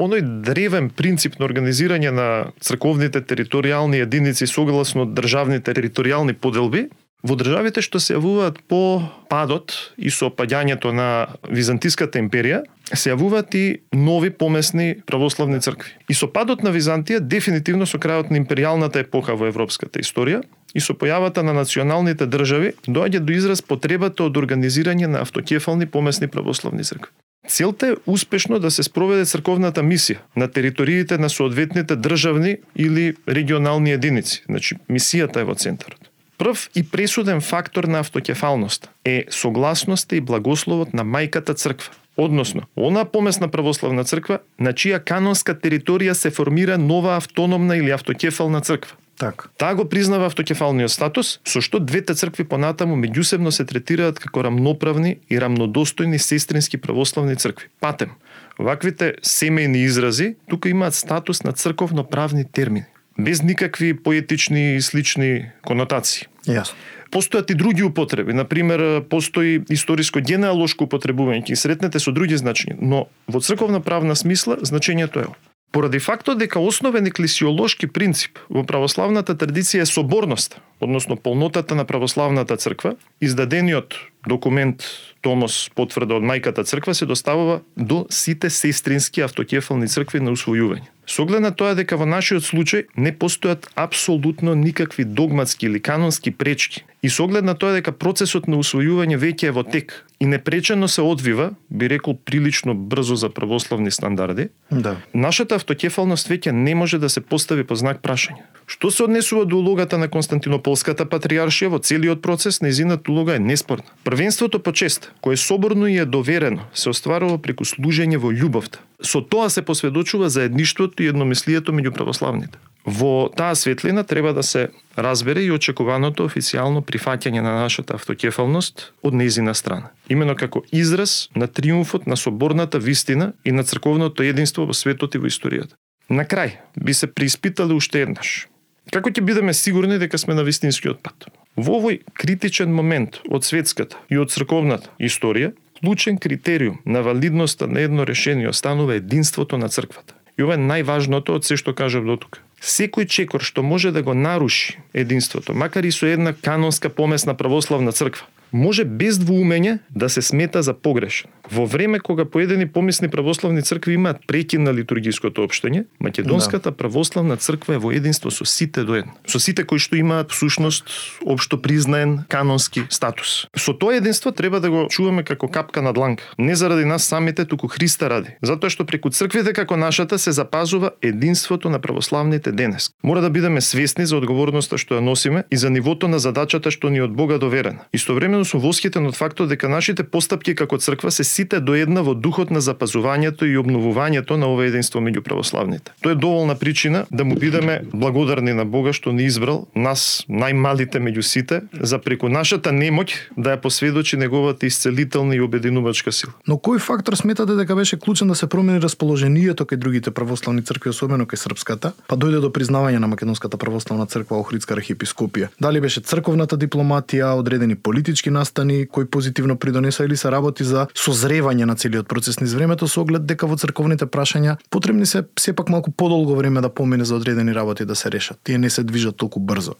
оној 0.00 0.24
древен 0.40 0.88
принцип 0.90 1.36
на 1.38 1.46
организирање 1.46 2.10
на 2.10 2.28
црковните 2.64 3.20
територијални 3.20 4.00
единици 4.00 4.48
согласно 4.48 5.04
државните 5.04 5.74
територијални 5.76 6.32
поделби, 6.32 6.88
Во 7.22 7.36
државите 7.36 7.82
што 7.84 8.00
се 8.00 8.16
јавуваат 8.16 8.62
по 8.68 9.02
падот 9.28 9.74
и 10.00 10.08
со 10.08 10.30
паѓањето 10.32 10.92
на 10.96 11.08
Византиската 11.48 12.18
империја, 12.18 12.62
се 12.92 13.12
јавуваат 13.12 13.54
и 13.54 13.64
нови 13.92 14.30
помесни 14.30 14.94
православни 15.06 15.60
цркви. 15.60 15.92
И 16.08 16.16
со 16.16 16.30
падот 16.32 16.64
на 16.64 16.72
Византија, 16.72 17.20
дефинитивно 17.20 17.86
со 17.86 18.00
крајот 18.00 18.32
на 18.32 18.40
империјалната 18.40 19.04
епоха 19.04 19.36
во 19.36 19.50
европската 19.52 20.00
историја, 20.00 20.40
и 20.74 20.80
со 20.80 20.94
појавата 20.94 21.42
на 21.42 21.52
националните 21.52 22.26
држави 22.26 22.72
доаѓа 22.88 23.20
до 23.20 23.36
израз 23.36 23.62
потребата 23.62 24.24
од 24.24 24.36
организирање 24.40 25.10
на 25.10 25.20
автокефални 25.26 25.86
помесни 25.86 26.28
православни 26.28 26.84
цркви. 26.84 27.12
Целта 27.48 27.88
е 27.88 27.96
успешно 28.06 28.58
да 28.58 28.70
се 28.70 28.82
спроведе 28.82 29.24
црковната 29.24 29.82
мисија 29.82 30.20
на 30.36 30.48
териториите 30.48 31.18
на 31.18 31.28
соодветните 31.28 31.96
државни 31.96 32.56
или 32.76 33.14
регионални 33.28 33.92
единици. 33.92 34.44
Значи, 34.46 34.76
мисијата 34.88 35.40
е 35.40 35.48
во 35.48 35.54
центарот. 35.54 36.09
Прв 36.40 36.70
и 36.74 36.82
пресуден 36.82 37.40
фактор 37.40 37.84
на 37.84 37.98
автокефалност 37.98 38.90
е 39.04 39.24
согласноста 39.30 40.16
и 40.16 40.20
благословот 40.20 40.94
на 40.96 41.04
мајката 41.04 41.52
црква, 41.52 41.92
односно, 42.16 42.62
она 42.76 43.04
помесна 43.04 43.48
православна 43.52 44.06
црква 44.08 44.38
на 44.56 44.72
чија 44.72 45.02
канонска 45.04 45.52
територија 45.52 46.14
се 46.16 46.30
формира 46.32 46.78
нова 46.80 47.18
автономна 47.20 47.76
или 47.76 47.92
автокефална 47.92 48.60
црква. 48.64 48.96
Така. 49.20 49.50
Таа 49.58 49.74
го 49.74 49.84
признава 49.84 50.30
автокефалниот 50.32 50.88
статус, 50.88 51.40
со 51.44 51.60
што 51.60 51.76
двете 51.76 52.16
цркви 52.16 52.48
понатаму 52.48 52.96
меѓусебно 52.96 53.52
се 53.52 53.68
третираат 53.68 54.16
како 54.16 54.46
рамноправни 54.48 55.18
и 55.28 55.36
рамнодостојни 55.36 56.16
сестрински 56.16 56.80
православни 56.80 57.36
цркви. 57.36 57.68
Патем, 57.84 58.16
ваквите 58.56 59.18
семејни 59.20 59.84
изрази 59.84 60.36
тука 60.48 60.72
имаат 60.72 60.96
статус 60.96 61.44
на 61.44 61.52
црковно-правни 61.52 62.48
термини, 62.48 62.88
без 63.24 63.42
никакви 63.42 63.94
поетични 63.94 64.76
и 64.76 64.80
слични 64.80 65.50
конотации. 65.64 66.26
Јасно. 66.46 66.74
Постојат 67.10 67.50
и 67.50 67.58
други 67.58 67.82
употреби, 67.82 68.32
на 68.32 68.44
пример 68.46 69.02
постои 69.10 69.60
историско 69.70 70.22
генеалошко 70.22 70.86
употребување, 70.86 71.42
ќе 71.50 71.58
сретнете 71.58 71.98
со 71.98 72.14
други 72.14 72.38
значења, 72.38 72.78
но 72.78 73.08
во 73.26 73.40
црковна 73.42 73.82
правна 73.82 74.14
смисла 74.14 74.60
значењето 74.62 75.26
е. 75.26 75.30
Поради 75.72 75.98
фактот 75.98 76.38
дека 76.38 76.58
основен 76.58 77.06
еклесиолошки 77.06 77.86
принцип 77.86 78.38
во 78.50 78.64
православната 78.66 79.36
традиција 79.38 79.84
е 79.84 79.86
соборност, 79.86 80.56
односно 80.82 81.16
полнотата 81.16 81.74
на 81.78 81.84
православната 81.84 82.56
црква, 82.56 82.96
издадениот 83.20 83.94
документ 84.26 84.82
Томос 85.22 85.68
потврда 85.74 86.18
од 86.18 86.26
мајката 86.26 86.66
црква 86.66 86.94
се 86.94 87.06
доставува 87.06 87.60
до 87.76 88.06
сите 88.10 88.50
сестрински 88.50 89.22
автокефални 89.22 89.86
цркви 89.86 90.20
на 90.20 90.34
усвојување. 90.34 90.90
Со 91.10 91.24
оглед 91.24 91.42
на 91.42 91.50
тоа 91.50 91.74
дека 91.74 91.96
во 91.98 92.06
нашиот 92.06 92.44
случај 92.46 92.84
не 92.94 93.10
постојат 93.10 93.64
апсолутно 93.74 94.52
никакви 94.54 95.02
догматски 95.02 95.66
или 95.66 95.80
канонски 95.82 96.30
пречки 96.30 96.84
и 97.02 97.08
со 97.08 97.24
оглед 97.24 97.44
на 97.44 97.54
тоа 97.54 97.72
дека 97.72 97.92
процесот 97.92 98.48
на 98.48 98.58
усвојување 98.60 99.16
веќе 99.16 99.48
е 99.48 99.54
во 99.56 99.62
тек 99.64 100.04
и 100.20 100.26
непречено 100.26 100.88
се 100.88 101.02
одвива, 101.02 101.50
би 101.70 101.88
рекол 101.88 102.18
прилично 102.24 102.74
брзо 102.74 103.16
за 103.16 103.30
православни 103.30 103.90
стандарди, 103.90 104.48
Да. 104.70 104.96
нашата 105.14 105.54
автокефалност 105.54 106.28
веќе 106.28 106.50
не 106.52 106.74
може 106.74 106.98
да 106.98 107.08
се 107.08 107.20
постави 107.20 107.64
по 107.64 107.74
знак 107.74 108.02
прашање. 108.02 108.44
Што 108.66 108.90
се 108.90 109.02
однесува 109.02 109.44
до 109.44 109.58
улогата 109.58 109.98
на 109.98 110.08
Константинополската 110.08 111.06
патриаршија 111.06 111.68
во 111.68 111.78
целиот 111.78 112.22
процес, 112.22 112.60
незината 112.60 113.10
улога 113.10 113.34
е 113.34 113.38
неспорна. 113.38 113.84
Првенството 114.04 114.60
по 114.62 114.72
чест, 114.72 115.12
кое 115.20 115.36
соборно 115.36 115.86
и 115.86 115.96
е 115.98 116.04
доверено, 116.04 116.62
се 116.74 116.90
остварува 116.90 117.38
преку 117.38 117.64
служење 117.64 118.16
во 118.16 118.30
љубовта. 118.30 118.78
Со 119.02 119.20
тоа 119.20 119.50
се 119.50 119.62
посведочува 119.62 120.28
заедништвото 120.28 121.02
и 121.02 121.06
едномислието 121.06 121.72
меѓу 121.72 121.90
православните. 121.90 122.58
Во 122.86 123.28
таа 123.36 123.54
светлина 123.54 124.04
треба 124.04 124.32
да 124.32 124.42
се 124.42 124.68
разбере 124.96 125.42
и 125.44 125.52
очекуваното 125.52 126.24
официјално 126.24 126.80
прифаќање 126.80 127.42
на 127.44 127.52
нашата 127.60 127.94
автокефалност 127.94 128.92
од 129.02 129.14
нејзина 129.14 129.54
страна. 129.54 129.92
Имено 130.08 130.34
како 130.34 130.64
израз 130.72 131.28
на 131.36 131.46
триумфот 131.46 132.06
на 132.06 132.16
соборната 132.16 132.78
вистина 132.78 133.32
и 133.44 133.52
на 133.52 133.64
црковното 133.64 134.22
единство 134.22 134.64
во 134.66 134.72
светот 134.72 135.14
и 135.14 135.18
во 135.18 135.28
историјата. 135.28 135.76
На 136.08 136.24
крај, 136.24 136.56
би 136.76 136.94
се 136.94 137.06
прииспитале 137.06 137.74
уште 137.74 138.02
еднаш. 138.02 138.48
Како 138.90 139.10
ќе 139.10 139.22
бидеме 139.22 139.54
сигурни 139.54 139.98
дека 140.00 140.18
сме 140.18 140.34
на 140.34 140.42
вистинскиот 140.42 141.02
пат? 141.04 141.28
Во 141.56 141.78
овој 141.78 142.00
критичен 142.16 142.72
момент 142.74 143.20
од 143.28 143.44
светската 143.44 144.00
и 144.08 144.18
од 144.18 144.32
црковната 144.32 144.90
историја, 144.98 145.52
клучен 145.80 146.18
критериум 146.18 146.80
на 146.84 147.02
валидноста 147.02 147.68
на 147.68 147.80
едно 147.80 148.06
решение 148.06 148.48
останува 148.48 148.96
единството 148.96 149.58
на 149.58 149.68
црквата. 149.68 150.14
И 150.38 150.42
ова 150.42 150.56
е 150.56 150.64
најважното 150.64 151.36
од 151.36 151.44
се 151.44 151.56
што 151.60 151.74
кажав 151.76 152.08
до 152.08 152.16
тука. 152.16 152.40
Секој 152.60 153.08
чекор 153.08 153.40
што 153.40 153.62
може 153.62 153.90
да 153.90 154.02
го 154.02 154.14
наруши 154.14 154.78
единството, 154.92 155.54
макар 155.54 155.84
и 155.84 155.92
со 155.92 156.06
една 156.06 156.32
канонска 156.32 156.90
помесна 156.92 157.34
православна 157.34 157.92
црква, 157.92 158.26
може 158.52 158.84
без 158.84 159.18
двоумење 159.18 159.78
да 159.90 160.08
се 160.08 160.22
смета 160.22 160.62
за 160.62 160.74
погрешен. 160.74 161.30
Во 161.50 161.66
време 161.66 161.98
кога 161.98 162.24
поедени 162.24 162.68
помисни 162.68 163.08
православни 163.08 163.62
цркви 163.62 163.94
имаат 163.94 164.16
прекин 164.26 164.62
на 164.62 164.74
литургиското 164.74 165.42
општење, 165.42 165.84
Македонската 166.00 166.72
православна 166.72 167.36
црква 167.36 167.74
е 167.74 167.78
во 167.82 167.90
единство 167.90 168.30
со 168.30 168.44
сите 168.44 168.84
до 168.84 168.94
едно. 168.94 169.12
Со 169.26 169.40
сите 169.40 169.64
кои 169.66 169.82
што 169.82 169.98
имаат 169.98 170.30
всушност 170.30 170.86
општо 171.26 171.58
признаен 171.62 172.22
канонски 172.28 172.84
статус. 172.90 173.46
Со 173.56 173.74
тоа 173.74 173.96
единство 173.96 174.30
треба 174.32 174.60
да 174.60 174.70
го 174.70 174.86
чуваме 174.90 175.24
како 175.26 175.48
капка 175.48 175.82
на 175.82 175.92
дланка. 175.92 176.24
Не 176.38 176.54
заради 176.54 176.84
нас 176.84 177.04
самите, 177.04 177.44
туку 177.44 177.66
Христа 177.66 178.10
ради. 178.10 178.36
Затоа 178.42 178.70
што 178.70 178.86
преку 178.86 179.10
црквите 179.10 179.52
како 179.52 179.76
нашата 179.76 180.18
се 180.18 180.32
запазува 180.32 180.92
единството 181.02 181.70
на 181.70 181.78
православните 181.78 182.52
денес. 182.52 182.90
Мора 183.02 183.20
да 183.20 183.30
бидеме 183.30 183.60
свесни 183.60 184.06
за 184.06 184.16
одговорноста 184.16 184.78
што 184.78 184.94
ја 184.94 185.02
носиме 185.02 185.44
и 185.50 185.56
за 185.56 185.70
нивото 185.70 186.08
на 186.08 186.18
задачата 186.18 186.70
што 186.70 186.90
ни 186.90 187.00
од 187.02 187.10
Бога 187.10 187.38
доверена. 187.38 187.90
Истовремено 187.92 188.39
сум 188.44 188.60
восхитен 188.60 189.06
од 189.06 189.16
фактот 189.16 189.48
дека 189.48 189.68
нашите 189.68 190.04
постапки 190.04 190.54
како 190.54 190.78
црква 190.78 191.10
се 191.10 191.24
сите 191.24 191.60
до 191.60 191.74
една 191.74 192.02
во 192.02 192.14
духот 192.14 192.50
на 192.50 192.60
запазувањето 192.60 193.46
и 193.48 193.58
обновувањето 193.58 194.36
на 194.36 194.46
ова 194.46 194.66
единство 194.66 195.00
меѓу 195.00 195.20
православните. 195.20 195.92
Тоа 196.02 196.12
е 196.12 196.20
доволна 196.20 196.54
причина 196.54 197.04
да 197.10 197.24
му 197.24 197.34
бидеме 197.34 197.80
благодарни 197.92 198.52
на 198.52 198.64
Бога 198.64 198.92
што 198.92 199.12
ни 199.12 199.24
избрал 199.24 199.66
нас 199.74 200.24
најмалите 200.28 201.00
меѓу 201.00 201.22
сите 201.22 201.60
за 201.80 201.98
преку 201.98 202.28
нашата 202.28 202.70
немоќ 202.70 203.36
да 203.36 203.56
ја 203.56 203.60
посведочи 203.60 204.16
неговата 204.16 204.66
исцелителна 204.66 205.34
и 205.36 205.40
обединувачка 205.40 206.12
сила. 206.12 206.32
Но 206.46 206.56
кој 206.56 206.78
фактор 206.78 207.14
сметате 207.16 207.54
дека 207.58 207.76
беше 207.76 207.98
клучен 207.98 208.28
да 208.28 208.34
се 208.34 208.46
промени 208.46 208.80
расположението 208.80 209.64
кај 209.64 209.76
другите 209.76 210.10
православни 210.10 210.62
цркви, 210.62 210.90
особено 210.90 211.24
кај 211.24 211.36
српската, 211.36 211.92
па 212.06 212.16
дојде 212.16 212.40
до 212.40 212.50
признавање 212.50 212.98
на 212.98 213.08
Македонската 213.08 213.58
православна 213.58 214.06
црква 214.06 214.38
Охридска 214.40 214.74
архиепископија? 214.74 215.48
Дали 215.60 215.80
беше 215.80 216.00
црковната 216.00 216.58
дипломатија, 216.58 217.34
одредени 217.38 217.76
политички 217.76 218.29
настани 218.30 218.86
кои 218.86 219.06
позитивно 219.06 219.56
придонеса 219.56 220.04
или 220.04 220.16
се 220.16 220.30
работи 220.30 220.64
за 220.64 220.86
созревање 220.94 221.64
на 221.64 221.76
целиот 221.76 222.08
процес 222.08 222.40
низ 222.40 222.54
времето 222.54 222.88
со 222.88 223.02
оглед 223.02 223.26
дека 223.26 223.46
во 223.46 223.56
црковните 223.56 224.06
прашања 224.06 224.56
потребни 224.70 225.06
се 225.06 225.24
сепак 225.38 225.68
малку 225.68 225.90
подолго 225.90 226.36
време 226.36 226.60
да 226.60 226.68
помине 226.68 227.04
за 227.04 227.16
одредени 227.16 227.54
работи 227.54 227.84
да 227.84 227.94
се 227.94 228.10
решат. 228.10 228.38
Тие 228.44 228.58
не 228.58 228.70
се 228.70 228.82
движат 228.82 229.16
толку 229.16 229.40
брзо. 229.40 229.74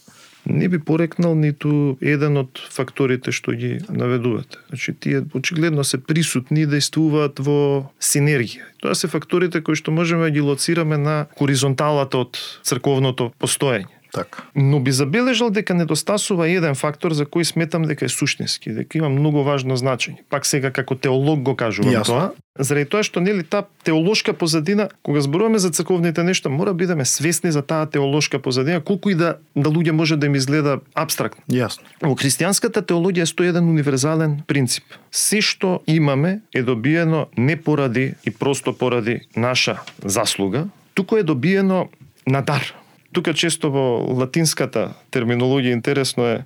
не 0.46 0.68
би 0.68 0.78
порекнал 0.78 1.34
ниту 1.34 1.96
еден 2.00 2.40
од 2.40 2.60
факторите 2.72 3.32
што 3.32 3.52
ги 3.52 3.80
наведувате. 3.92 4.58
Значи, 4.68 4.94
тие 4.94 5.22
очигледно 5.34 5.84
се 5.84 6.00
присутни 6.00 6.64
и 6.64 6.70
действуваат 6.70 7.40
во 7.44 7.90
синергија. 8.00 8.64
Тоа 8.80 8.96
се 8.96 9.08
факторите 9.08 9.60
кои 9.60 9.76
што 9.76 9.92
можеме 9.92 10.30
да 10.30 10.34
ги 10.34 10.40
лоцираме 10.40 10.96
на 10.96 11.26
хоризонталата 11.36 12.24
од 12.24 12.40
црковното 12.64 13.32
постоење. 13.38 13.99
Така. 14.12 14.42
Но 14.54 14.80
би 14.80 14.92
забележал 14.92 15.50
дека 15.50 15.74
недостасува 15.74 16.48
еден 16.48 16.74
фактор 16.74 17.12
за 17.14 17.26
кој 17.26 17.46
сметам 17.46 17.86
дека 17.86 18.04
е 18.04 18.08
суштински, 18.08 18.72
дека 18.74 18.98
има 18.98 19.08
многу 19.08 19.42
важно 19.46 19.76
значење. 19.76 20.24
Пак 20.28 20.46
сега 20.46 20.70
како 20.70 20.94
теолог 20.94 21.42
го 21.42 21.54
кажувам 21.56 21.94
Јасно. 21.94 22.06
тоа, 22.06 22.30
заради 22.58 22.90
тоа 22.90 23.02
што 23.06 23.20
нели 23.20 23.42
таа 23.42 23.64
теолошка 23.84 24.32
позадина, 24.32 24.88
кога 25.02 25.20
зборуваме 25.20 25.58
за 25.58 25.70
црковните 25.70 26.22
нешта, 26.22 26.50
мора 26.50 26.74
бидеме 26.74 27.04
свесни 27.04 27.52
за 27.52 27.62
таа 27.62 27.86
теолошка 27.86 28.38
позадина, 28.38 28.80
колку 28.80 29.10
и 29.10 29.14
да 29.14 29.36
да 29.56 29.70
луѓе 29.70 29.90
може 29.90 30.16
да 30.16 30.26
им 30.26 30.34
изгледа 30.34 30.80
абстрактно. 30.94 31.44
Јасно. 31.50 31.86
Во 32.02 32.14
христијанската 32.14 32.82
теологија 32.82 33.24
стои 33.24 33.52
еден 33.52 33.68
универзален 33.68 34.42
принцип. 34.46 34.84
Се 35.10 35.40
што 35.40 35.80
имаме 35.86 36.40
е 36.54 36.62
добиено 36.62 37.26
не 37.36 37.56
поради 37.56 38.14
и 38.24 38.30
просто 38.30 38.72
поради 38.72 39.20
наша 39.36 39.80
заслуга, 40.04 40.66
туку 40.94 41.16
е 41.16 41.22
добиено 41.22 41.88
на 42.26 42.42
дар. 42.42 42.79
Тука 43.12 43.34
често 43.34 43.70
во 43.74 43.84
латинската 44.14 44.94
терминологија 45.10 45.74
интересно 45.74 46.26
е 46.26 46.38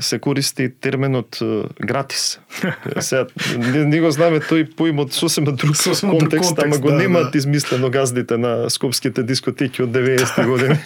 се 0.00 0.18
користи 0.18 0.68
терминот 0.80 1.38
гратис. 1.80 2.40
Сега, 3.00 3.26
не, 3.58 3.84
не 3.84 4.00
го 4.00 4.10
знаме 4.10 4.40
тој 4.42 4.66
поимот 4.74 5.12
сосема 5.14 5.52
друг 5.52 5.76
Сосема 5.76 6.18
друг 6.18 6.26
контекст, 6.26 6.56
контекст, 6.56 6.66
ама 6.66 6.78
го 6.82 6.90
да, 6.90 6.96
немаат 6.96 7.32
да. 7.32 7.38
измислено 7.38 7.90
газдите 7.90 8.36
на 8.36 8.70
скопските 8.70 9.22
дискотеки 9.22 9.82
од 9.82 9.90
90-ти 9.90 10.42
години. 10.42 10.78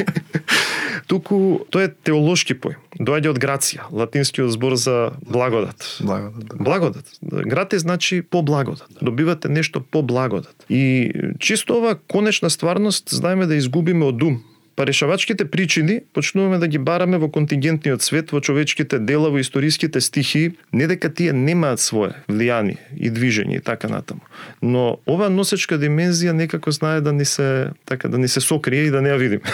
Туку 1.08 1.64
тоа 1.70 1.88
е 1.88 1.88
теолошки 1.88 2.54
поим. 2.54 2.76
Доаѓа 3.00 3.32
од 3.32 3.40
грација, 3.40 3.88
латинскиот 3.92 4.52
збор 4.52 4.76
за 4.76 5.12
благодат. 5.24 5.80
Благодат. 6.00 6.44
да. 6.44 6.56
Благодат. 6.56 7.06
Грати 7.22 7.78
значи 7.78 8.22
по 8.22 8.42
благодат. 8.42 8.88
Добивате 9.02 9.48
нешто 9.48 9.80
по 9.80 10.02
благодат. 10.02 10.54
И 10.68 11.10
чисто 11.40 11.76
ова 11.80 11.96
конечна 12.08 12.50
стварност 12.50 13.08
знаеме 13.10 13.46
да 13.46 13.56
изгубиме 13.56 14.04
од 14.04 14.22
ум. 14.22 14.42
Па 14.76 14.86
решавачките 14.86 15.44
причини 15.44 16.00
почнуваме 16.12 16.58
да 16.58 16.68
ги 16.68 16.78
бараме 16.78 17.18
во 17.18 17.28
контингентниот 17.28 18.02
свет, 18.02 18.32
во 18.32 18.40
човечките 18.40 18.98
дела, 18.98 19.28
во 19.30 19.40
историските 19.40 20.00
стихи, 20.00 20.52
не 20.72 20.86
дека 20.86 21.12
тие 21.12 21.32
немаат 21.32 21.80
свое 21.80 22.14
влијание 22.28 22.80
и 22.96 23.10
движење 23.12 23.60
и 23.60 23.60
така 23.60 23.88
натаму. 23.92 24.24
Но 24.62 24.98
ова 25.06 25.28
носечка 25.28 25.76
димензија 25.76 26.32
некако 26.32 26.72
знае 26.72 27.00
да 27.00 27.12
ни 27.12 27.24
се 27.24 27.72
така 27.84 28.08
да 28.08 28.18
ни 28.18 28.28
се 28.28 28.40
сокрие 28.40 28.88
и 28.88 28.90
да 28.90 29.02
не 29.02 29.12
ја 29.12 29.18
видиме. 29.18 29.44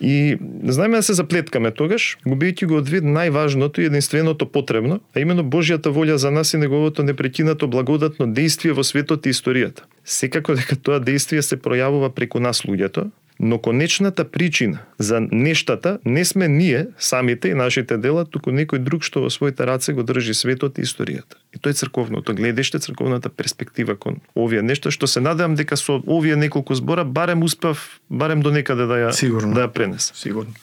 И 0.00 0.36
знаеме 0.64 0.96
да 0.96 1.02
се 1.02 1.14
заплеткаме 1.14 1.70
тогаш, 1.70 2.18
губејќи 2.26 2.66
го 2.66 2.80
од 2.82 2.88
вид 2.90 3.04
најважното 3.06 3.80
и 3.80 3.86
единственото 3.86 4.46
потребно, 4.50 4.98
а 5.14 5.20
именно 5.22 5.44
Божјата 5.46 5.92
волја 5.94 6.18
за 6.18 6.30
нас 6.34 6.54
и 6.54 6.58
неговото 6.58 7.02
непрекинато 7.02 7.68
благодатно 7.68 8.26
действие 8.26 8.74
во 8.74 8.82
светот 8.82 9.26
и 9.26 9.32
историјата. 9.32 9.86
Секако 10.04 10.58
дека 10.58 10.76
тоа 10.76 10.98
действие 10.98 11.42
се 11.42 11.56
пројавува 11.56 12.10
преку 12.10 12.42
нас 12.42 12.66
луѓето, 12.66 13.10
но 13.40 13.58
конечната 13.58 14.24
причина 14.24 14.78
за 14.98 15.20
нештата 15.20 15.98
не 16.04 16.24
сме 16.24 16.48
ние, 16.48 16.86
самите 16.98 17.48
и 17.48 17.54
нашите 17.54 17.98
дела, 17.98 18.24
туку 18.24 18.50
некој 18.50 18.78
друг 18.78 19.04
што 19.04 19.24
во 19.24 19.30
своите 19.30 19.66
раце 19.66 19.92
го 19.92 20.02
држи 20.02 20.34
светот 20.34 20.78
и 20.78 20.86
историјата. 20.86 21.38
И 21.54 21.58
тој 21.58 21.74
е 21.74 21.80
црковното 21.80 22.34
гледиште, 22.34 22.78
црковната 22.78 23.28
перспектива 23.28 23.96
кон 23.96 24.20
овие 24.34 24.62
нешта, 24.62 24.90
што 24.90 25.06
се 25.06 25.20
надевам 25.20 25.54
дека 25.54 25.76
со 25.76 26.00
овие 26.06 26.36
неколку 26.36 26.74
збора 26.74 27.04
барем 27.04 27.42
успев, 27.42 28.00
барем 28.10 28.42
до 28.42 28.50
некаде 28.50 28.86
да 28.86 29.08
ја, 29.08 29.12
Сигурно. 29.12 29.54
да 29.54 29.66
ја 29.66 29.72
пренес. 29.72 30.12
Сигурно. 30.14 30.54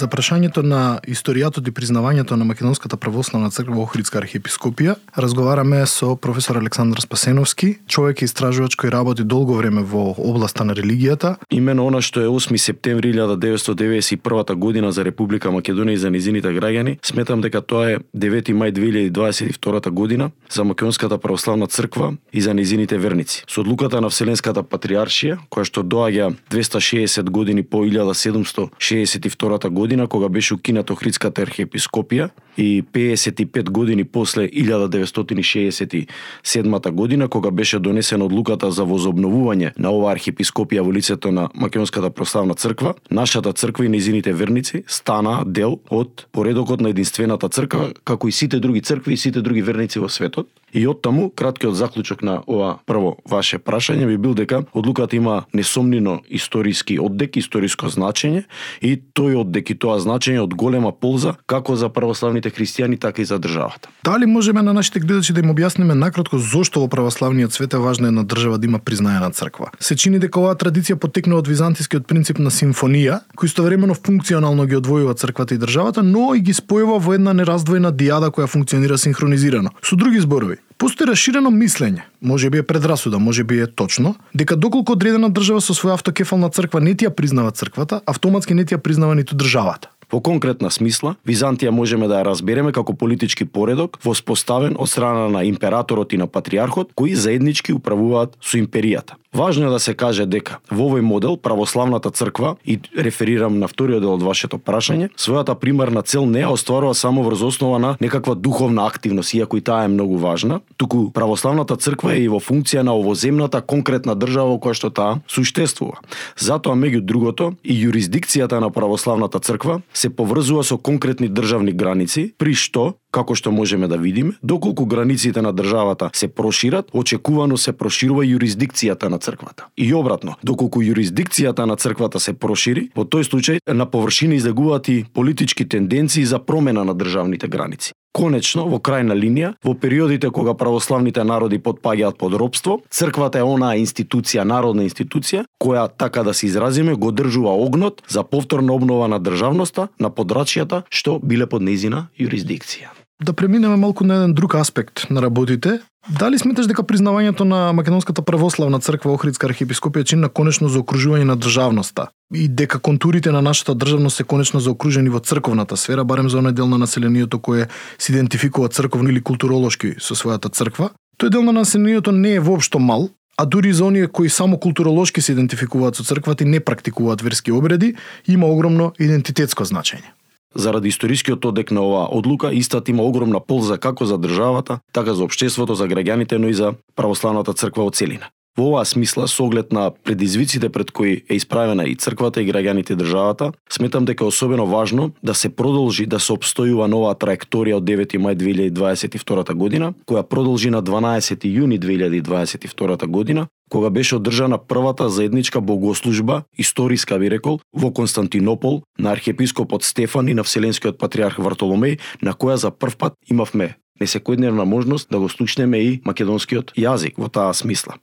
За 0.00 0.06
прашањето 0.08 0.62
на 0.64 0.96
историјатот 1.04 1.66
и 1.68 1.72
признавањето 1.76 2.32
на 2.40 2.46
Македонската 2.48 2.96
православна 2.96 3.50
црква 3.52 3.74
во 3.76 3.82
Охридска 3.84 4.16
архиепископија, 4.22 4.94
разговараме 5.12 5.82
со 5.86 6.14
професор 6.16 6.56
Александар 6.56 7.02
Спасеновски, 7.04 7.74
човек 7.86 8.22
и 8.22 8.24
истражувач 8.24 8.78
кој 8.80 8.94
работи 8.94 9.26
долго 9.28 9.58
време 9.58 9.82
во 9.84 10.14
областа 10.16 10.64
на 10.64 10.72
религијата. 10.72 11.34
Имено 11.52 11.84
она 11.84 12.00
што 12.00 12.22
е 12.24 12.30
8 12.32 12.56
септември 12.56 13.12
1991 13.12 14.54
година 14.54 14.92
за 14.92 15.04
Република 15.04 15.52
Македонија 15.52 15.92
и 15.92 16.00
за 16.00 16.10
низините 16.10 16.48
граѓани, 16.48 16.96
сметам 17.04 17.44
дека 17.44 17.60
тоа 17.60 17.90
е 17.90 17.98
9 18.16 18.56
мај 18.56 18.72
2022 19.12 19.90
година 19.90 20.30
за 20.48 20.64
Македонската 20.64 21.18
православна 21.18 21.66
црква 21.66 22.16
и 22.32 22.40
за 22.40 22.54
низините 22.54 22.96
верници. 22.96 23.44
Со 23.46 23.60
одлуката 23.60 24.00
на 24.00 24.08
Вселенската 24.08 24.64
патриаршија, 24.64 25.36
која 25.52 25.68
што 25.68 25.84
доаѓа 25.84 26.32
260 26.48 27.28
години 27.28 27.62
по 27.62 27.84
1762 27.84 29.68
година, 29.68 29.89
кога 30.08 30.28
беше 30.28 30.54
укинато 30.54 30.92
Охридската 30.92 31.42
архиепископија 31.42 32.30
и 32.60 32.82
55 32.92 33.70
години 33.70 34.04
после 34.04 34.48
1967 34.48 36.90
година, 36.90 37.28
кога 37.28 37.50
беше 37.50 37.78
донесена 37.78 38.24
одлуката 38.24 38.70
за 38.70 38.84
возобновување 38.84 39.72
на 39.78 39.90
ова 39.90 40.14
архиепископија 40.14 40.80
во 40.84 40.92
лицето 40.92 41.32
на 41.32 41.48
Македонската 41.54 42.10
православна 42.10 42.54
црква, 42.54 42.94
нашата 43.10 43.52
црква 43.52 43.86
и 43.86 43.88
незините 43.88 44.32
верници 44.32 44.82
стана 44.86 45.44
дел 45.46 45.78
од 45.90 46.26
поредокот 46.32 46.80
на 46.80 46.88
единствената 46.92 47.48
црква, 47.48 47.92
како 48.04 48.28
и 48.28 48.32
сите 48.32 48.60
други 48.60 48.80
цркви 48.80 49.12
и 49.12 49.16
сите 49.16 49.40
други 49.40 49.62
верници 49.62 49.98
во 49.98 50.08
светот. 50.08 50.46
И 50.72 50.86
од 50.86 51.02
таму, 51.02 51.30
краткиот 51.30 51.74
заклучок 51.74 52.22
на 52.22 52.42
ова 52.46 52.78
прво 52.86 53.16
ваше 53.28 53.58
прашање 53.58 54.06
би 54.06 54.18
бил 54.18 54.34
дека 54.38 54.62
одлуката 54.74 55.16
има 55.16 55.44
несомнено 55.54 56.20
историски 56.28 56.98
оддек, 57.00 57.36
историско 57.36 57.90
значење 57.90 58.44
и 58.80 59.00
тој 59.00 59.40
оддек 59.40 59.70
и 59.70 59.74
тоа 59.74 59.98
значење 59.98 60.44
од 60.44 60.54
голема 60.54 60.92
полза 60.92 61.34
како 61.46 61.76
за 61.76 61.88
православните 61.88 62.49
христијани, 62.50 63.00
така 63.00 63.22
и 63.22 63.24
за 63.24 63.38
државата. 63.38 63.88
Дали 64.04 64.26
можеме 64.26 64.62
на 64.62 64.72
нашите 64.72 65.00
гледачи 65.00 65.32
да 65.32 65.40
им 65.40 65.52
објасниме 65.54 65.94
накратко 65.94 66.38
зошто 66.38 66.80
во 66.80 66.88
православниот 66.88 67.52
свет 67.52 67.74
е 67.74 67.78
важно 67.78 68.08
една 68.08 68.24
држава 68.24 68.58
да 68.58 68.66
има 68.66 68.78
признаена 68.78 69.30
црква? 69.30 69.70
Се 69.80 69.96
чини 69.96 70.18
дека 70.18 70.40
оваа 70.40 70.54
традиција 70.54 70.94
потекнува 70.94 71.44
од 71.44 71.48
византискиот 71.48 72.06
принцип 72.06 72.38
на 72.38 72.50
симфонија, 72.50 73.20
кој 73.36 73.50
истовремено 73.50 73.94
функционално 73.94 74.66
ги 74.66 74.76
одвојува 74.76 75.16
црквата 75.16 75.54
и 75.54 75.58
државата, 75.58 76.02
но 76.02 76.34
и 76.34 76.40
ги 76.40 76.52
спојува 76.52 76.98
во 77.00 77.14
една 77.14 77.32
нераздвоена 77.32 77.92
дијада 77.92 78.30
која 78.30 78.46
функционира 78.46 78.98
синхронизирано. 78.98 79.70
Со 79.82 79.96
други 79.96 80.20
зборови, 80.20 80.58
Постои 80.80 81.04
расширено 81.04 81.50
мислење, 81.52 82.06
може 82.24 82.48
би 82.50 82.58
е 82.58 82.64
предрасуда, 82.64 83.18
може 83.18 83.44
би 83.44 83.58
е 83.60 83.66
точно, 83.66 84.14
дека 84.34 84.56
доколку 84.56 84.94
одредена 84.96 85.28
држава 85.28 85.60
со 85.60 85.76
своја 85.76 85.98
автокефална 85.98 86.48
црква 86.48 86.80
не 86.80 86.94
ти 86.96 87.04
ја 87.04 87.12
признава 87.12 87.52
црквата, 87.52 88.00
автоматски 88.08 88.56
не 88.56 88.64
ти 88.64 88.72
ја 88.74 88.80
признава 88.80 89.14
ниту 89.14 89.36
државата. 89.36 89.92
Во 90.10 90.18
конкретна 90.20 90.70
смисла, 90.74 91.14
Византија 91.26 91.70
можеме 91.70 92.08
да 92.10 92.18
ја 92.18 92.30
разбереме 92.32 92.72
како 92.74 92.96
политички 92.98 93.46
поредок 93.46 93.98
воспоставен 94.02 94.74
од 94.78 94.90
страна 94.90 95.28
на 95.30 95.44
императорот 95.46 96.12
и 96.12 96.18
на 96.18 96.26
патриархот, 96.26 96.90
кои 96.94 97.14
заеднички 97.14 97.72
управуваат 97.72 98.34
со 98.42 98.58
империјата. 98.58 99.20
Важно 99.32 99.66
е 99.66 99.70
да 99.70 99.78
се 99.78 99.94
каже 99.94 100.24
дека 100.26 100.58
во 100.74 100.88
овој 100.88 101.04
модел 101.06 101.36
православната 101.38 102.10
црква 102.10 102.56
и 102.66 102.80
реферирам 102.98 103.60
на 103.62 103.68
вториот 103.70 104.02
дел 104.02 104.16
од 104.16 104.24
вашето 104.26 104.58
прашање, 104.58 105.12
својата 105.14 105.54
примарна 105.54 106.02
цел 106.02 106.26
не 106.26 106.42
ја 106.42 106.50
остварува 106.50 106.94
само 106.98 107.22
врз 107.22 107.44
основа 107.46 107.78
на 107.78 107.96
некаква 108.00 108.34
духовна 108.34 108.86
активност, 108.90 109.34
иако 109.34 109.56
и 109.56 109.62
таа 109.62 109.84
е 109.84 109.88
многу 109.88 110.18
важна, 110.18 110.60
туку 110.76 111.12
православната 111.14 111.76
црква 111.76 112.16
е 112.16 112.24
и 112.24 112.28
во 112.28 112.40
функција 112.42 112.82
на 112.82 112.96
овоземната 112.98 113.62
конкретна 113.62 114.16
држава 114.18 114.50
во 114.50 114.58
која 114.58 114.74
што 114.74 114.90
таа 114.90 115.22
суштествува. 115.30 116.02
Затоа 116.34 116.74
меѓу 116.74 117.00
другото 117.06 117.54
и 117.62 117.78
јурисдикцијата 117.86 118.58
на 118.58 118.74
православната 118.74 119.38
црква 119.38 119.78
се 120.00 120.10
поврзува 120.10 120.64
со 120.64 120.78
конкретни 120.78 121.28
државни 121.28 121.72
граници, 121.76 122.32
при 122.38 122.56
што 122.56 122.94
како 123.10 123.34
што 123.34 123.50
можеме 123.52 123.88
да 123.90 123.98
видиме, 123.98 124.32
доколку 124.42 124.86
границите 124.86 125.42
на 125.42 125.52
државата 125.52 126.10
се 126.14 126.28
прошират, 126.28 126.88
очекувано 126.92 127.58
се 127.58 127.72
проширува 127.72 128.24
јурисдикцијата 128.24 129.10
на 129.10 129.18
црквата. 129.18 129.66
И 129.76 129.92
обратно, 129.94 130.36
доколку 130.42 130.82
јурисдикцијата 130.82 131.66
на 131.66 131.76
црквата 131.76 132.20
се 132.20 132.32
прошири, 132.32 132.88
во 132.94 133.04
тој 133.04 133.26
случај 133.26 133.58
на 133.74 133.86
површина 133.86 134.38
излегуваат 134.38 134.88
и 134.88 135.04
политички 135.12 135.68
тенденции 135.68 136.24
за 136.24 136.38
промена 136.38 136.84
на 136.84 136.94
државните 136.94 137.48
граници. 137.48 137.92
Конечно, 138.16 138.66
во 138.66 138.80
крајна 138.82 139.14
линија, 139.14 139.52
во 139.62 139.74
периодите 139.78 140.30
кога 140.34 140.54
православните 140.58 141.22
народи 141.24 141.60
подпаѓаат 141.62 142.18
под 142.18 142.34
робство, 142.34 142.80
црквата 142.90 143.38
е 143.38 143.46
онаа 143.46 143.78
институција, 143.78 144.42
народна 144.42 144.82
институција, 144.88 145.44
која, 145.62 145.86
така 145.88 146.24
да 146.26 146.34
се 146.34 146.48
изразиме, 146.50 146.94
го 146.94 147.12
држува 147.12 147.54
огнот 147.54 148.02
за 148.08 148.24
повторна 148.24 148.74
обнова 148.74 149.08
на 149.08 149.20
државноста 149.22 149.88
на 150.00 150.10
подрачјата 150.10 150.82
што 150.90 151.20
биле 151.22 151.46
под 151.46 151.62
нејзина 151.62 152.08
јурисдикција. 152.18 152.99
Да 153.22 153.32
преминеме 153.32 153.76
малку 153.76 154.04
на 154.04 154.14
еден 154.14 154.34
друг 154.34 154.54
аспект 154.54 155.10
на 155.10 155.22
работите. 155.22 155.80
Дали 156.18 156.38
сметаш 156.38 156.66
дека 156.66 156.82
признавањето 156.82 157.44
на 157.44 157.72
Македонската 157.76 158.22
православна 158.22 158.80
црква 158.80 159.12
Охридска 159.12 159.46
архиепископија 159.50 160.04
чин 160.04 160.20
на 160.24 160.28
конечно 160.32 160.68
заокружување 160.68 161.28
на 161.28 161.36
државноста 161.36 162.08
и 162.34 162.48
дека 162.48 162.78
контурите 162.78 163.30
на 163.30 163.42
нашата 163.42 163.74
државност 163.74 164.16
се 164.16 164.24
конечно 164.24 164.60
заокружени 164.60 165.12
во 165.12 165.20
црковната 165.20 165.76
сфера, 165.76 166.04
барем 166.04 166.30
за 166.30 166.38
оној 166.40 166.52
дел 166.52 166.66
на 166.66 166.78
населението 166.78 167.38
кое 167.38 167.68
се 167.98 168.12
идентификува 168.12 168.68
црковно 168.68 169.10
или 169.10 169.20
културолошки 169.20 169.94
со 170.00 170.16
својата 170.16 170.48
црква? 170.48 170.90
Тој 171.20 171.28
дел 171.28 171.42
на 171.42 171.52
населението 171.52 172.12
не 172.12 172.34
е 172.34 172.40
воопшто 172.40 172.78
мал, 172.78 173.10
а 173.36 173.44
дури 173.44 173.72
за 173.72 173.84
оние 173.84 174.06
кои 174.06 174.28
само 174.28 174.58
културолошки 174.58 175.20
се 175.20 175.32
идентификуваат 175.32 175.96
со 175.96 176.04
црквата 176.04 176.44
и 176.44 176.46
не 176.46 176.60
практикуваат 176.60 177.20
верски 177.20 177.52
обреди, 177.52 177.94
има 178.26 178.46
огромно 178.46 178.92
идентитетско 178.98 179.64
значење. 179.64 180.16
Заради 180.54 180.88
историскиот 180.88 181.44
одек 181.44 181.70
на 181.70 181.82
оваа 181.82 182.08
одлука, 182.10 182.52
истата 182.52 182.90
има 182.90 183.02
огромна 183.02 183.40
полза 183.40 183.78
како 183.78 184.04
за 184.04 184.18
државата, 184.18 184.80
така 184.92 185.14
за 185.14 185.24
општеството, 185.24 185.74
за 185.74 185.86
граѓаните, 185.88 186.38
но 186.38 186.48
и 186.48 186.54
за 186.54 186.74
православната 186.96 187.54
црква 187.54 187.86
од 187.86 187.94
целина. 187.94 188.30
Во 188.58 188.66
оваа 188.74 188.84
смисла, 188.84 189.28
со 189.30 189.44
оглед 189.46 189.70
на 189.72 189.92
предизвиците 190.04 190.68
пред 190.68 190.90
кои 190.90 191.22
е 191.30 191.34
исправена 191.38 191.86
и 191.86 191.94
црквата 191.94 192.42
и 192.42 192.48
граѓаните 192.50 192.96
државата, 192.98 193.52
сметам 193.70 194.04
дека 194.04 194.24
е 194.24 194.26
особено 194.26 194.66
важно 194.66 195.12
да 195.22 195.34
се 195.34 195.48
продолжи 195.48 196.06
да 196.06 196.18
се 196.18 196.34
обстојува 196.34 196.90
нова 196.90 197.14
траекторија 197.14 197.78
од 197.78 197.86
9 197.86 198.18
мај 198.18 198.34
2022 198.34 199.54
година, 199.54 199.94
која 200.04 200.26
продолжи 200.26 200.70
на 200.70 200.82
12 200.82 201.46
јуни 201.46 201.78
2022 201.78 203.06
година, 203.06 203.46
кога 203.70 203.90
беше 203.90 204.16
одржана 204.16 204.58
првата 204.58 205.08
заедничка 205.08 205.60
богослужба, 205.60 206.42
историска 206.58 207.18
би 207.18 207.30
рекол, 207.30 207.60
во 207.72 207.92
Константинопол 207.92 208.82
на 208.98 209.12
архиепископот 209.12 209.84
Стефан 209.84 210.28
и 210.28 210.34
на 210.34 210.44
Вселенскиот 210.44 210.98
патриарх 210.98 211.38
Вартоломеј, 211.38 211.98
на 212.22 212.34
која 212.34 212.54
за 212.54 212.70
прв 212.70 212.96
пат 212.96 213.14
имавме 213.30 213.76
несекојдневна 214.00 214.64
можност 214.64 215.10
да 215.10 215.18
го 215.18 215.28
слушнеме 215.28 215.78
и 215.78 216.00
македонскиот 216.04 216.72
јазик 216.78 217.18
во 217.20 217.28
таа 217.28 217.52
смисла. 217.54 217.98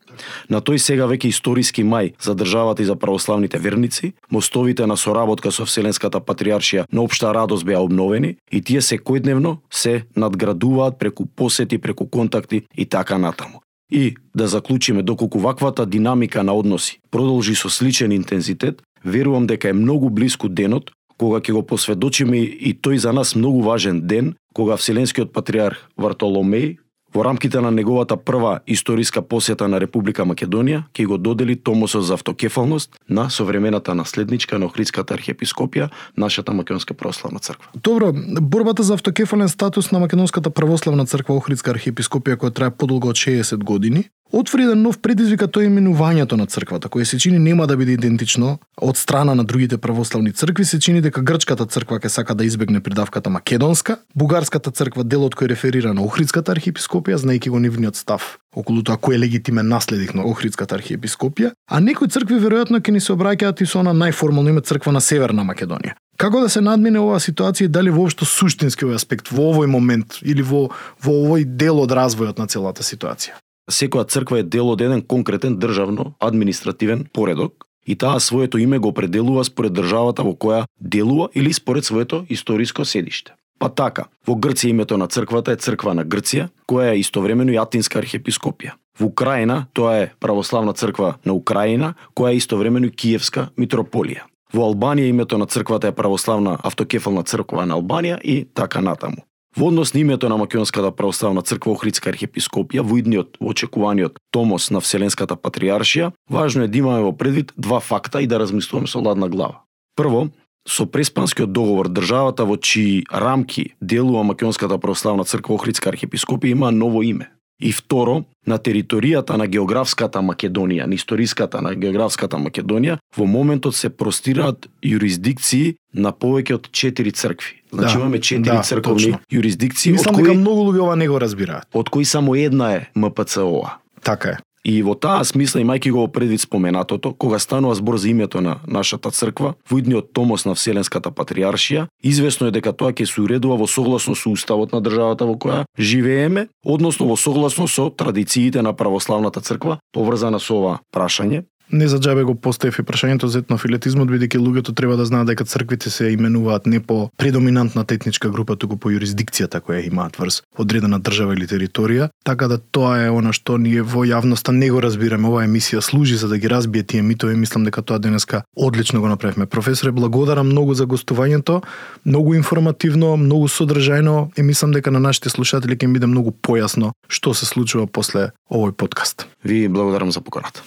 На 0.50 0.62
тој 0.62 0.78
сега 0.78 1.10
веќе 1.10 1.34
историски 1.34 1.84
мај 1.84 2.14
за 2.22 2.36
државата 2.38 2.84
и 2.84 2.86
за 2.86 2.96
православните 2.96 3.60
верници, 3.60 4.14
мостовите 4.32 4.86
на 4.86 4.98
соработка 4.98 5.52
со 5.52 5.66
Вселенската 5.66 6.22
патриаршија 6.22 6.86
на 6.92 7.02
општа 7.02 7.34
радост 7.34 7.66
беа 7.66 7.82
обновени 7.82 8.38
и 8.52 8.62
тие 8.62 8.82
секојдневно 8.82 9.58
се 9.72 10.06
надградуваат 10.16 11.00
преку 11.00 11.26
посети, 11.26 11.78
преку 11.78 12.08
контакти 12.08 12.62
и 12.78 12.86
така 12.86 13.18
натаму. 13.18 13.62
И 13.92 14.16
да 14.36 14.48
заклучиме 14.48 15.04
доколку 15.04 15.40
ваквата 15.40 15.86
динамика 15.86 16.44
на 16.44 16.54
односи 16.54 17.00
продолжи 17.12 17.56
со 17.56 17.70
сличен 17.70 18.12
интензитет, 18.12 18.82
верувам 19.06 19.48
дека 19.48 19.70
е 19.70 19.74
многу 19.74 20.10
блиску 20.10 20.50
денот 20.50 20.92
кога 21.18 21.42
ќе 21.42 21.54
го 21.54 21.64
посведочиме 21.66 22.40
и 22.46 22.74
тој 22.78 22.98
за 23.02 23.12
нас 23.14 23.36
многу 23.36 23.62
важен 23.62 24.06
ден, 24.08 24.36
кога 24.54 24.78
Вселенскиот 24.78 25.34
патриарх 25.34 25.90
Вартоломеј 25.98 26.78
Во 27.14 27.24
рамките 27.24 27.62
на 27.62 27.72
неговата 27.72 28.18
прва 28.18 28.60
историска 28.68 29.22
посета 29.22 29.68
на 29.68 29.80
Република 29.80 30.26
Македонија, 30.28 30.84
ќе 30.94 31.06
го 31.08 31.18
додели 31.18 31.56
Томосот 31.56 32.04
за 32.04 32.14
автокефалност 32.14 33.00
на 33.10 33.30
современата 33.30 33.96
наследничка 33.96 34.60
на 34.60 34.68
Охридската 34.68 35.16
архиепископија, 35.16 35.90
нашата 36.18 36.54
Македонска 36.54 36.94
православна 36.94 37.40
црква. 37.40 37.72
Добро, 37.84 38.12
борбата 38.42 38.84
за 38.84 38.94
автокефален 38.94 39.50
статус 39.50 39.92
на 39.92 40.00
Македонската 40.00 40.50
православна 40.50 41.06
црква 41.06 41.36
Охридска 41.36 41.72
архиепископија 41.72 42.36
која 42.36 42.54
трае 42.54 42.72
подолго 42.72 43.10
од 43.10 43.16
60 43.16 43.64
години, 43.64 44.10
отвори 44.32 44.64
еден 44.64 44.82
нов 44.82 45.00
предизвик, 45.00 45.42
а 45.42 45.48
тоа 45.48 45.64
е 45.64 45.70
именувањето 45.70 46.38
на 46.38 46.46
црквата, 46.46 46.90
кое 46.90 47.06
се 47.06 47.18
чини 47.18 47.40
нема 47.40 47.68
да 47.68 47.78
биде 47.78 47.92
идентично 47.92 48.58
од 48.82 48.98
страна 48.98 49.36
на 49.36 49.44
другите 49.44 49.78
православни 49.78 50.32
цркви, 50.34 50.66
се 50.66 50.80
чини 50.80 51.02
дека 51.02 51.22
грчката 51.22 51.66
црква 51.66 52.00
ќе 52.00 52.08
сака 52.08 52.36
да 52.36 52.46
избегне 52.46 52.80
придавката 52.80 53.30
македонска, 53.30 53.98
бугарската 54.16 54.72
црква 54.72 55.04
делот 55.04 55.36
кој 55.36 55.54
реферира 55.54 55.94
на 55.94 56.04
Охридската 56.04 56.52
архиепископија, 56.52 57.18
знаејќи 57.18 57.50
го 57.50 57.60
нивниот 57.60 57.96
став 57.96 58.38
околу 58.56 58.84
тоа 58.84 58.98
кој 58.98 59.16
е 59.16 59.22
легитимен 59.26 59.68
наследник 59.68 60.14
на 60.14 60.26
Охридската 60.26 60.76
архиепископија, 60.76 61.54
а 61.70 61.80
некои 61.80 62.10
цркви 62.10 62.42
веројатно 62.42 62.82
ќе 62.82 62.92
ни 62.92 63.00
се 63.00 63.14
обраќаат 63.14 63.62
и 63.62 63.70
со 63.70 63.80
она 63.80 63.94
најформално 63.94 64.50
име 64.50 64.62
црква 64.62 64.92
на 64.92 65.02
Северна 65.02 65.46
Македонија. 65.46 65.98
Како 66.18 66.42
да 66.42 66.50
се 66.50 66.62
надмине 66.66 66.98
оваа 67.00 67.20
ситуација 67.22 67.68
и 67.68 67.74
дали 67.74 67.94
воопшто 67.94 68.26
суштински 68.26 68.88
овој 68.88 68.98
аспект 68.98 69.30
во 69.30 69.52
овој 69.54 69.70
момент 69.70 70.18
или 70.24 70.42
во 70.42 70.70
во 71.04 71.14
овој 71.14 71.46
дел 71.46 71.84
од 71.84 71.94
развојот 71.94 72.42
на 72.42 72.48
целата 72.50 72.84
ситуација? 72.84 73.38
Секоја 73.72 74.08
црква 74.08 74.40
е 74.40 74.44
дел 74.44 74.70
од 74.72 74.82
еден 74.82 75.02
конкретен 75.02 75.58
државно 75.60 76.14
административен 76.24 77.06
поредок 77.14 77.66
и 77.88 77.96
таа 77.96 78.20
своето 78.20 78.58
име 78.58 78.80
го 78.80 78.88
определува 78.88 79.44
според 79.44 79.74
државата 79.74 80.24
во 80.24 80.32
која 80.32 80.66
делува 80.80 81.28
или 81.36 81.54
според 81.54 81.86
своето 81.86 82.26
историско 82.30 82.86
седиште. 82.86 83.34
Па 83.60 83.70
така, 83.70 84.06
во 84.28 84.36
Грција 84.36 84.70
името 84.70 84.98
на 84.98 85.08
црквата 85.08 85.52
е 85.52 85.60
црква 85.60 85.94
на 85.94 86.06
Грција, 86.06 86.48
која 86.70 86.94
е 86.94 87.00
истовремено 87.00 87.52
и 87.52 87.58
Атинска 87.58 88.00
архиепископија. 88.00 88.78
Во 89.00 89.08
Украина 89.08 89.66
тоа 89.74 89.98
е 89.98 90.12
православна 90.20 90.74
црква 90.74 91.16
на 91.26 91.34
Украина, 91.34 91.94
која 92.16 92.32
е 92.32 92.38
истовремено 92.38 92.88
и 92.88 92.92
Киевска 92.92 93.50
митрополија. 93.58 94.24
Во 94.54 94.64
Албанија 94.70 95.10
името 95.10 95.38
на 95.38 95.46
црквата 95.46 95.88
е 95.88 95.96
православна 95.96 96.58
автокефална 96.64 97.24
црква 97.24 97.66
на 97.66 97.76
Албанија 97.76 98.22
и 98.22 98.46
така 98.54 98.82
натаму. 98.82 99.28
Во 99.56 99.68
однос 99.68 99.94
на 99.94 100.00
името 100.00 100.30
на 100.30 100.38
Македонската 100.38 100.92
православна 100.92 101.42
црква 101.42 101.74
Охридска 101.74 102.12
архиепископија, 102.12 102.82
во 102.82 103.00
идниот 103.00 103.38
во 103.40 103.54
очекуваниот 103.54 104.20
томос 104.32 104.70
на 104.72 104.82
Вселенската 104.82 105.36
патриаршија, 105.36 106.12
важно 106.30 106.64
е 106.64 106.68
да 106.68 106.78
имаме 106.78 107.02
во 107.02 107.14
предвид 107.14 107.54
два 107.58 107.80
факта 107.80 108.22
и 108.22 108.28
да 108.28 108.40
размислуваме 108.40 108.88
со 108.88 109.00
ладна 109.00 109.30
глава. 109.30 109.64
Прво, 109.96 110.30
со 110.68 110.86
преспанскиот 110.86 111.52
договор 111.52 111.88
државата 111.90 112.46
во 112.46 112.58
чии 112.58 113.06
рамки 113.12 113.74
делува 113.82 114.24
Македонската 114.24 114.78
православна 114.78 115.24
црква 115.24 115.56
Охридска 115.56 115.90
архиепископија 115.90 116.52
има 116.52 116.72
ново 116.72 117.02
име. 117.04 117.32
И 117.62 117.72
второ, 117.72 118.24
на 118.48 118.58
територијата 118.58 119.38
на 119.38 119.48
географската 119.48 120.20
Македонија, 120.20 120.86
на 120.86 120.94
историската 120.94 121.62
на 121.62 121.74
географската 121.76 122.38
Македонија, 122.38 122.98
во 123.18 123.26
моментот 123.26 123.76
се 123.76 123.90
простираат 123.90 124.68
юрисдикции 124.86 125.76
на 125.94 126.12
повеќе 126.14 126.54
од 126.54 126.70
4 126.70 127.12
цркви. 127.14 127.54
Значи 127.74 127.94
Да, 127.94 128.00
имаме 128.00 128.18
4 128.20 128.42
да, 128.42 128.62
црковни 128.62 129.04
точно. 129.04 129.20
юрисдикции, 129.32 129.92
од 129.92 129.98
Мислам 129.98 130.16
дека 130.16 130.30
кои, 130.30 130.38
многу 130.38 130.62
луѓе 130.72 130.80
ова 130.82 130.96
не 130.96 131.08
го 131.08 131.20
разбираат. 131.22 131.66
од 131.74 131.90
кои 131.90 132.06
само 132.06 132.36
една 132.36 132.74
е 132.74 132.90
МПЦО-а. 132.96 133.78
Така 134.04 134.30
е. 134.30 134.38
И 134.68 134.82
во 134.84 134.98
таа 135.00 135.24
смисла, 135.24 135.62
имајќи 135.64 135.94
го 135.96 136.02
предвид 136.12 136.44
споменатото, 136.44 137.14
кога 137.16 137.40
станува 137.40 137.76
збор 137.80 137.96
за 137.98 138.10
името 138.12 138.42
на 138.44 138.58
нашата 138.68 139.12
црква, 139.16 139.54
во 139.70 139.80
идниот 139.80 140.12
томос 140.12 140.44
на 140.44 140.56
Вселенската 140.60 141.08
патриаршија, 141.08 141.88
известно 142.04 142.52
е 142.52 142.52
дека 142.52 142.76
тоа 142.76 142.92
ќе 142.92 143.08
се 143.08 143.22
уредува 143.24 143.56
во 143.56 143.68
согласно 143.68 144.16
со 144.16 144.28
уставот 144.36 144.76
на 144.76 144.84
државата 144.84 145.24
во 145.24 145.40
која 145.40 145.64
живееме, 145.80 146.50
односно 146.66 147.08
во 147.08 147.16
согласно 147.16 147.68
со 147.72 147.88
традициите 147.90 148.62
на 148.62 148.76
православната 148.76 149.40
црква, 149.40 149.80
поврзана 149.96 150.44
со 150.44 150.60
ова 150.60 150.80
прашање, 150.92 151.46
Не 151.72 151.88
за 151.88 152.00
джабе 152.00 152.24
го 152.24 152.36
поставив 152.36 152.80
и 152.80 152.84
прашањето 152.84 153.28
за 153.28 153.42
етнофилетизмот, 153.44 154.08
бидејќи 154.08 154.40
луѓето 154.40 154.76
треба 154.76 154.96
да 154.96 155.06
знаат 155.06 155.28
дека 155.28 155.44
црквите 155.44 155.90
се 155.90 156.12
именуваат 156.14 156.66
не 156.66 156.80
по 156.80 157.10
предоминантната 157.18 157.94
етничка 157.94 158.30
група, 158.30 158.56
туку 158.56 158.78
по 158.78 158.88
јурисдикцијата 158.88 159.60
која 159.60 159.84
имаат 159.88 160.16
врз 160.20 160.42
одредена 160.58 161.00
држава 161.00 161.36
или 161.36 161.48
територија, 161.48 162.10
така 162.24 162.48
да 162.48 162.58
тоа 162.58 163.04
е 163.04 163.10
она 163.12 163.34
што 163.36 163.58
ние 163.58 163.84
во 163.84 164.06
јавноста 164.08 164.56
не 164.56 164.72
го 164.72 164.80
разбираме. 164.82 165.28
Оваа 165.28 165.44
емисија 165.44 165.84
служи 165.84 166.16
за 166.16 166.32
да 166.32 166.38
ги 166.38 166.48
разбие 166.48 166.84
тие 166.84 167.02
митови, 167.02 167.36
мислам 167.36 167.68
дека 167.68 167.82
тоа 167.82 168.00
денеска 168.00 168.44
одлично 168.56 169.02
го 169.02 169.08
направивме. 169.08 169.46
Професоре, 169.46 169.92
благодарам 169.92 170.48
многу 170.48 170.74
за 170.74 170.88
гостувањето, 170.88 171.62
многу 172.06 172.34
информативно, 172.34 173.18
многу 173.18 173.52
содржајно 173.52 174.30
и 174.40 174.44
мислам 174.44 174.72
дека 174.72 174.92
на 174.92 175.00
нашите 175.00 175.30
слушатели 175.30 175.76
ќе 175.76 175.84
им 175.84 175.94
биде 176.00 176.08
многу 176.08 176.32
појасно 176.32 176.94
што 177.08 177.34
се 177.34 177.46
случува 177.46 177.88
после 177.88 178.32
овој 178.52 178.72
подкаст. 178.72 179.28
ви 179.44 179.68
благодарам 179.68 180.12
за 180.12 180.22
поканата 180.22 180.64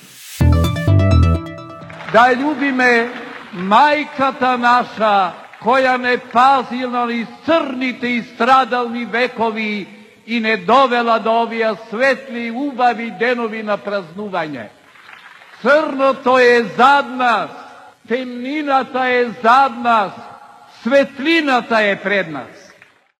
да 2.13 2.31
љубиме 2.35 3.09
мајката 3.55 4.57
наша, 4.57 5.33
која 5.63 5.97
не 6.01 6.17
пазила 6.33 7.07
ни 7.07 7.27
црните 7.47 8.09
и 8.09 8.23
страдални 8.35 9.05
векови 9.05 9.87
и 10.27 10.41
не 10.41 10.57
довела 10.57 11.19
до 11.19 11.43
овие 11.43 11.75
светли 11.89 12.47
и 12.47 12.51
убави 12.51 13.11
денови 13.19 13.63
на 13.63 13.79
празнување. 13.79 14.69
Црното 15.63 16.39
е 16.39 16.63
зад 16.77 17.07
нас, 17.09 17.51
темнината 18.09 19.09
е 19.09 19.25
зад 19.43 19.73
нас, 19.83 20.13
светлината 20.83 21.83
е 21.83 21.97
пред 22.03 22.31
нас. 22.31 22.70